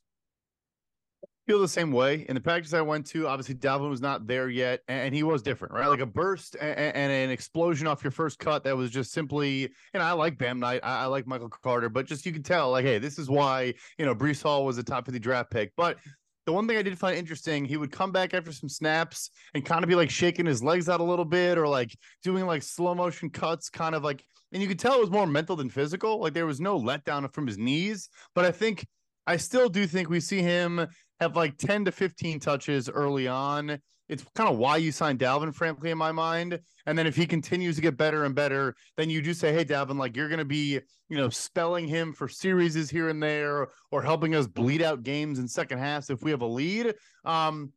Feel 1.47 1.59
the 1.59 1.67
same 1.67 1.91
way 1.91 2.25
in 2.27 2.33
the 2.33 2.41
practice 2.41 2.73
I 2.73 2.81
went 2.81 3.05
to. 3.07 3.27
Obviously, 3.27 3.53
Dalvin 3.53 3.89
was 3.89 4.01
not 4.01 4.25
there 4.25 4.49
yet, 4.49 4.81
and 4.87 5.13
he 5.13 5.21
was 5.21 5.43
different, 5.43 5.75
right? 5.75 5.87
Like 5.87 5.99
a 5.99 6.05
burst 6.05 6.55
and, 6.59 6.77
and 6.77 7.11
an 7.11 7.29
explosion 7.29 7.85
off 7.85 8.03
your 8.03 8.09
first 8.09 8.39
cut 8.39 8.63
that 8.63 8.75
was 8.75 8.89
just 8.89 9.11
simply. 9.11 9.69
And 9.93 10.01
I 10.01 10.13
like 10.13 10.39
Bam 10.39 10.59
Knight, 10.59 10.81
I, 10.83 11.03
I 11.03 11.05
like 11.05 11.27
Michael 11.27 11.49
Carter, 11.49 11.87
but 11.87 12.07
just 12.07 12.25
you 12.25 12.31
could 12.31 12.45
tell, 12.45 12.71
like, 12.71 12.83
hey, 12.83 12.97
this 12.97 13.19
is 13.19 13.29
why 13.29 13.75
you 13.99 14.05
know 14.05 14.15
Breece 14.15 14.41
Hall 14.41 14.65
was 14.65 14.79
a 14.79 14.83
top 14.83 15.05
fifty 15.05 15.19
draft 15.19 15.51
pick. 15.51 15.71
But 15.77 15.97
the 16.45 16.53
one 16.53 16.67
thing 16.67 16.77
I 16.77 16.81
did 16.81 16.97
find 16.97 17.17
interesting, 17.17 17.65
he 17.65 17.77
would 17.77 17.91
come 17.91 18.11
back 18.11 18.33
after 18.33 18.51
some 18.51 18.69
snaps 18.69 19.31
and 19.53 19.65
kind 19.65 19.83
of 19.83 19.89
be 19.89 19.95
like 19.95 20.09
shaking 20.09 20.45
his 20.45 20.63
legs 20.63 20.89
out 20.89 20.99
a 20.99 21.03
little 21.03 21.25
bit 21.25 21.57
or 21.57 21.67
like 21.67 21.95
doing 22.23 22.45
like 22.45 22.63
slow 22.63 22.93
motion 22.93 23.29
cuts, 23.29 23.69
kind 23.69 23.95
of 23.95 24.03
like, 24.03 24.23
and 24.51 24.61
you 24.61 24.67
could 24.67 24.79
tell 24.79 24.93
it 24.93 25.01
was 25.01 25.09
more 25.09 25.27
mental 25.27 25.55
than 25.55 25.69
physical. 25.69 26.19
Like 26.19 26.33
there 26.33 26.45
was 26.45 26.61
no 26.61 26.79
letdown 26.79 27.31
from 27.33 27.47
his 27.47 27.57
knees. 27.57 28.09
But 28.35 28.45
I 28.45 28.51
think, 28.51 28.85
I 29.27 29.37
still 29.37 29.69
do 29.69 29.87
think 29.87 30.07
we 30.07 30.19
see 30.19 30.41
him 30.41 30.85
have 31.19 31.35
like 31.35 31.57
10 31.57 31.85
to 31.85 31.91
15 31.91 32.39
touches 32.39 32.89
early 32.89 33.27
on 33.27 33.79
it's 34.07 34.23
kind 34.35 34.49
of 34.49 34.57
why 34.57 34.77
you 34.77 34.91
signed 34.91 35.19
Dalvin, 35.19 35.53
frankly, 35.53 35.89
in 35.91 35.97
my 35.97 36.11
mind. 36.11 36.59
And 36.85 36.97
then 36.97 37.07
if 37.07 37.15
he 37.15 37.25
continues 37.25 37.75
to 37.75 37.81
get 37.81 37.97
better 37.97 38.25
and 38.25 38.35
better, 38.35 38.75
then 38.97 39.09
you 39.09 39.21
do 39.21 39.33
say, 39.33 39.51
hey, 39.51 39.65
Dalvin, 39.65 39.97
like 39.97 40.15
you're 40.15 40.29
going 40.29 40.39
to 40.39 40.45
be, 40.45 40.79
you 41.09 41.17
know, 41.17 41.29
spelling 41.29 41.87
him 41.87 42.13
for 42.13 42.27
series 42.27 42.89
here 42.89 43.09
and 43.09 43.21
there 43.21 43.67
or 43.91 44.01
helping 44.03 44.35
us 44.35 44.47
bleed 44.47 44.81
out 44.81 45.03
games 45.03 45.39
in 45.39 45.47
second 45.47 45.79
halves 45.79 46.09
if 46.09 46.21
we 46.21 46.31
have 46.31 46.41
a 46.41 46.47
lead. 46.47 46.93
Um, 47.23 47.71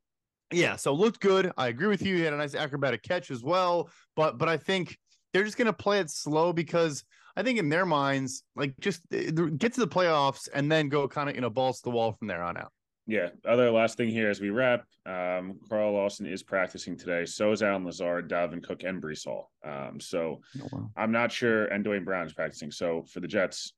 yeah, 0.50 0.76
so 0.76 0.92
looked 0.92 1.20
good. 1.20 1.50
I 1.56 1.68
agree 1.68 1.88
with 1.88 2.02
you. 2.02 2.16
He 2.16 2.22
had 2.22 2.32
a 2.32 2.36
nice 2.38 2.54
acrobatic 2.54 3.02
catch 3.02 3.30
as 3.30 3.42
well. 3.42 3.90
But 4.16 4.38
but 4.38 4.48
I 4.48 4.56
think 4.56 4.96
they're 5.32 5.44
just 5.44 5.58
going 5.58 5.66
to 5.66 5.72
play 5.72 6.00
it 6.00 6.10
slow 6.10 6.52
because 6.52 7.04
I 7.36 7.42
think 7.42 7.58
in 7.58 7.68
their 7.68 7.86
minds, 7.86 8.42
like 8.56 8.74
just 8.80 9.02
eh, 9.12 9.30
get 9.30 9.74
to 9.74 9.80
the 9.80 9.88
playoffs 9.88 10.48
and 10.52 10.72
then 10.72 10.88
go 10.88 11.06
kind 11.06 11.28
of 11.28 11.34
you 11.34 11.42
know 11.42 11.50
balls 11.50 11.78
to 11.78 11.84
the 11.84 11.90
wall 11.90 12.12
from 12.12 12.28
there 12.28 12.42
on 12.42 12.56
out. 12.56 12.72
Yeah. 13.09 13.31
Other 13.47 13.71
last 13.71 13.97
thing 13.97 14.11
here 14.11 14.29
as 14.29 14.38
we 14.38 14.51
wrap, 14.51 14.85
um, 15.07 15.59
Carl 15.71 15.92
Lawson 15.92 16.27
is 16.27 16.42
practicing 16.42 16.94
today. 16.94 17.25
So 17.25 17.53
is 17.53 17.62
Allen 17.62 17.87
Lazard, 17.87 18.29
Dalvin 18.29 18.62
Cook, 18.62 18.85
and 18.85 19.03
Breece 19.03 19.25
Hall. 19.25 19.51
Um, 19.64 19.99
so 19.99 20.42
oh, 20.62 20.68
wow. 20.71 20.90
I'm 20.94 21.11
not 21.11 21.33
sure. 21.33 21.64
And 21.64 21.83
Duane 21.83 22.05
Brown 22.05 22.27
is 22.27 22.35
practicing. 22.35 22.71
So 22.71 23.07
for 23.11 23.21
the 23.21 23.27
Jets, 23.27 23.73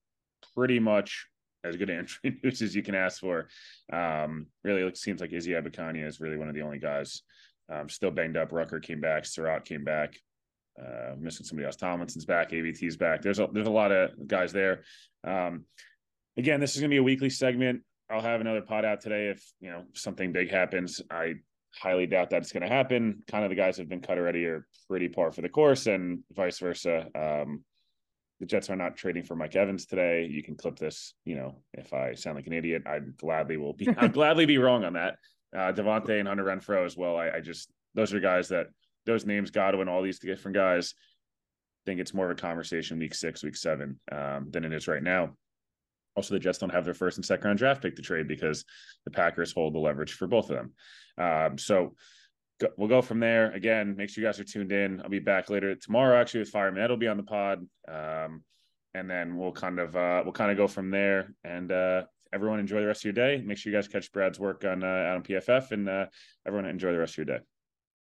pretty 0.56 0.80
much 0.80 1.28
as 1.62 1.76
good 1.76 1.90
injury 1.90 2.40
news 2.42 2.60
as 2.60 2.74
you 2.74 2.82
can 2.82 2.96
ask 2.96 3.20
for. 3.20 3.46
Um, 3.92 4.48
really, 4.64 4.82
it 4.82 4.96
seems 4.96 5.20
like 5.20 5.32
Izzy 5.32 5.52
Abanikanda 5.52 6.04
is 6.04 6.20
really 6.20 6.36
one 6.36 6.48
of 6.48 6.56
the 6.56 6.62
only 6.62 6.80
guys 6.80 7.22
um, 7.72 7.88
still 7.88 8.10
banged 8.10 8.36
up. 8.36 8.50
Ruckert 8.50 8.82
came 8.82 9.00
back. 9.00 9.24
Surratt 9.24 9.64
came 9.64 9.84
back. 9.84 10.18
Uh, 10.76 11.14
missing 11.16 11.46
somebody 11.46 11.66
else. 11.66 11.76
Tomlinson's 11.76 12.24
back. 12.24 12.52
ABT's 12.52 12.96
back. 12.96 13.22
There's 13.22 13.38
a 13.38 13.48
there's 13.52 13.68
a 13.68 13.70
lot 13.70 13.92
of 13.92 14.10
guys 14.26 14.52
there. 14.52 14.82
Um, 15.22 15.66
again, 16.36 16.58
this 16.58 16.74
is 16.74 16.80
going 16.80 16.90
to 16.90 16.94
be 16.94 16.98
a 16.98 17.02
weekly 17.02 17.30
segment. 17.30 17.82
I'll 18.10 18.20
have 18.20 18.40
another 18.40 18.62
pot 18.62 18.84
out 18.84 19.00
today 19.00 19.28
if 19.28 19.42
you 19.60 19.70
know 19.70 19.84
something 19.94 20.32
big 20.32 20.50
happens. 20.50 21.00
I 21.10 21.34
highly 21.74 22.06
doubt 22.06 22.30
that 22.30 22.38
it's 22.42 22.52
going 22.52 22.62
to 22.62 22.68
happen. 22.68 23.22
Kind 23.28 23.44
of 23.44 23.50
the 23.50 23.56
guys 23.56 23.76
have 23.76 23.88
been 23.88 24.00
cut 24.00 24.18
already 24.18 24.44
are 24.46 24.66
pretty 24.88 25.08
par 25.08 25.32
for 25.32 25.42
the 25.42 25.48
course, 25.48 25.86
and 25.86 26.20
vice 26.32 26.58
versa. 26.58 27.06
Um, 27.14 27.64
the 28.40 28.46
Jets 28.46 28.70
are 28.70 28.76
not 28.76 28.96
trading 28.96 29.22
for 29.22 29.36
Mike 29.36 29.54
Evans 29.54 29.86
today. 29.86 30.26
You 30.30 30.42
can 30.42 30.56
clip 30.56 30.78
this. 30.78 31.14
You 31.24 31.36
know, 31.36 31.62
if 31.74 31.92
I 31.92 32.14
sound 32.14 32.36
like 32.36 32.46
an 32.46 32.54
idiot, 32.54 32.82
I 32.86 32.98
gladly 32.98 33.56
will 33.56 33.74
be. 33.74 33.88
I'll 33.98 34.08
gladly 34.08 34.46
be 34.46 34.58
wrong 34.58 34.84
on 34.84 34.94
that. 34.94 35.16
Uh, 35.54 35.72
Davante 35.72 36.18
and 36.18 36.26
Hunter 36.26 36.44
Renfrow 36.44 36.84
as 36.84 36.96
well. 36.96 37.16
I, 37.16 37.30
I 37.30 37.40
just 37.40 37.70
those 37.94 38.14
are 38.14 38.20
guys 38.20 38.48
that 38.48 38.68
those 39.06 39.26
names 39.26 39.50
Godwin, 39.50 39.88
all 39.88 40.02
these 40.02 40.18
different 40.18 40.56
guys. 40.56 40.94
I 40.96 41.90
think 41.90 42.00
it's 42.00 42.14
more 42.14 42.30
of 42.30 42.36
a 42.36 42.40
conversation 42.40 42.98
week 42.98 43.14
six, 43.14 43.42
week 43.42 43.56
seven 43.56 43.98
um, 44.12 44.48
than 44.50 44.64
it 44.64 44.72
is 44.72 44.86
right 44.86 45.02
now. 45.02 45.34
Also, 46.16 46.34
the 46.34 46.40
Jets 46.40 46.58
don't 46.58 46.70
have 46.70 46.84
their 46.84 46.94
first 46.94 47.18
and 47.18 47.24
second 47.24 47.46
round 47.46 47.58
draft 47.58 47.82
pick 47.82 47.96
to 47.96 48.02
trade 48.02 48.28
because 48.28 48.64
the 49.04 49.10
Packers 49.10 49.52
hold 49.52 49.74
the 49.74 49.78
leverage 49.78 50.12
for 50.12 50.26
both 50.26 50.50
of 50.50 50.56
them. 50.56 50.72
Um, 51.18 51.58
so 51.58 51.94
go, 52.60 52.68
we'll 52.76 52.88
go 52.88 53.02
from 53.02 53.20
there. 53.20 53.52
Again, 53.52 53.96
make 53.96 54.10
sure 54.10 54.22
you 54.22 54.28
guys 54.28 54.40
are 54.40 54.44
tuned 54.44 54.72
in. 54.72 55.00
I'll 55.00 55.08
be 55.08 55.18
back 55.18 55.50
later 55.50 55.74
tomorrow, 55.74 56.20
actually, 56.20 56.40
with 56.40 56.50
Fireman. 56.50 56.90
Will 56.90 56.96
be 56.96 57.08
on 57.08 57.16
the 57.16 57.22
pod. 57.22 57.66
Um, 57.88 58.42
and 58.94 59.08
then 59.08 59.36
we'll 59.36 59.52
kind 59.52 59.78
of 59.78 59.94
uh, 59.94 60.22
we'll 60.24 60.32
kind 60.32 60.50
of 60.50 60.56
go 60.56 60.66
from 60.66 60.90
there. 60.90 61.32
And 61.44 61.70
uh, 61.70 62.02
everyone 62.32 62.60
enjoy 62.60 62.80
the 62.80 62.86
rest 62.86 63.00
of 63.00 63.04
your 63.04 63.12
day. 63.12 63.42
Make 63.44 63.58
sure 63.58 63.72
you 63.72 63.78
guys 63.78 63.88
catch 63.88 64.12
Brad's 64.12 64.38
work 64.38 64.64
on 64.64 64.82
uh, 64.82 65.14
on 65.14 65.22
PFF, 65.22 65.72
and 65.72 65.88
uh, 65.88 66.06
everyone 66.46 66.68
enjoy 66.68 66.92
the 66.92 66.98
rest 66.98 67.14
of 67.14 67.28
your 67.28 67.38
day. 67.38 67.44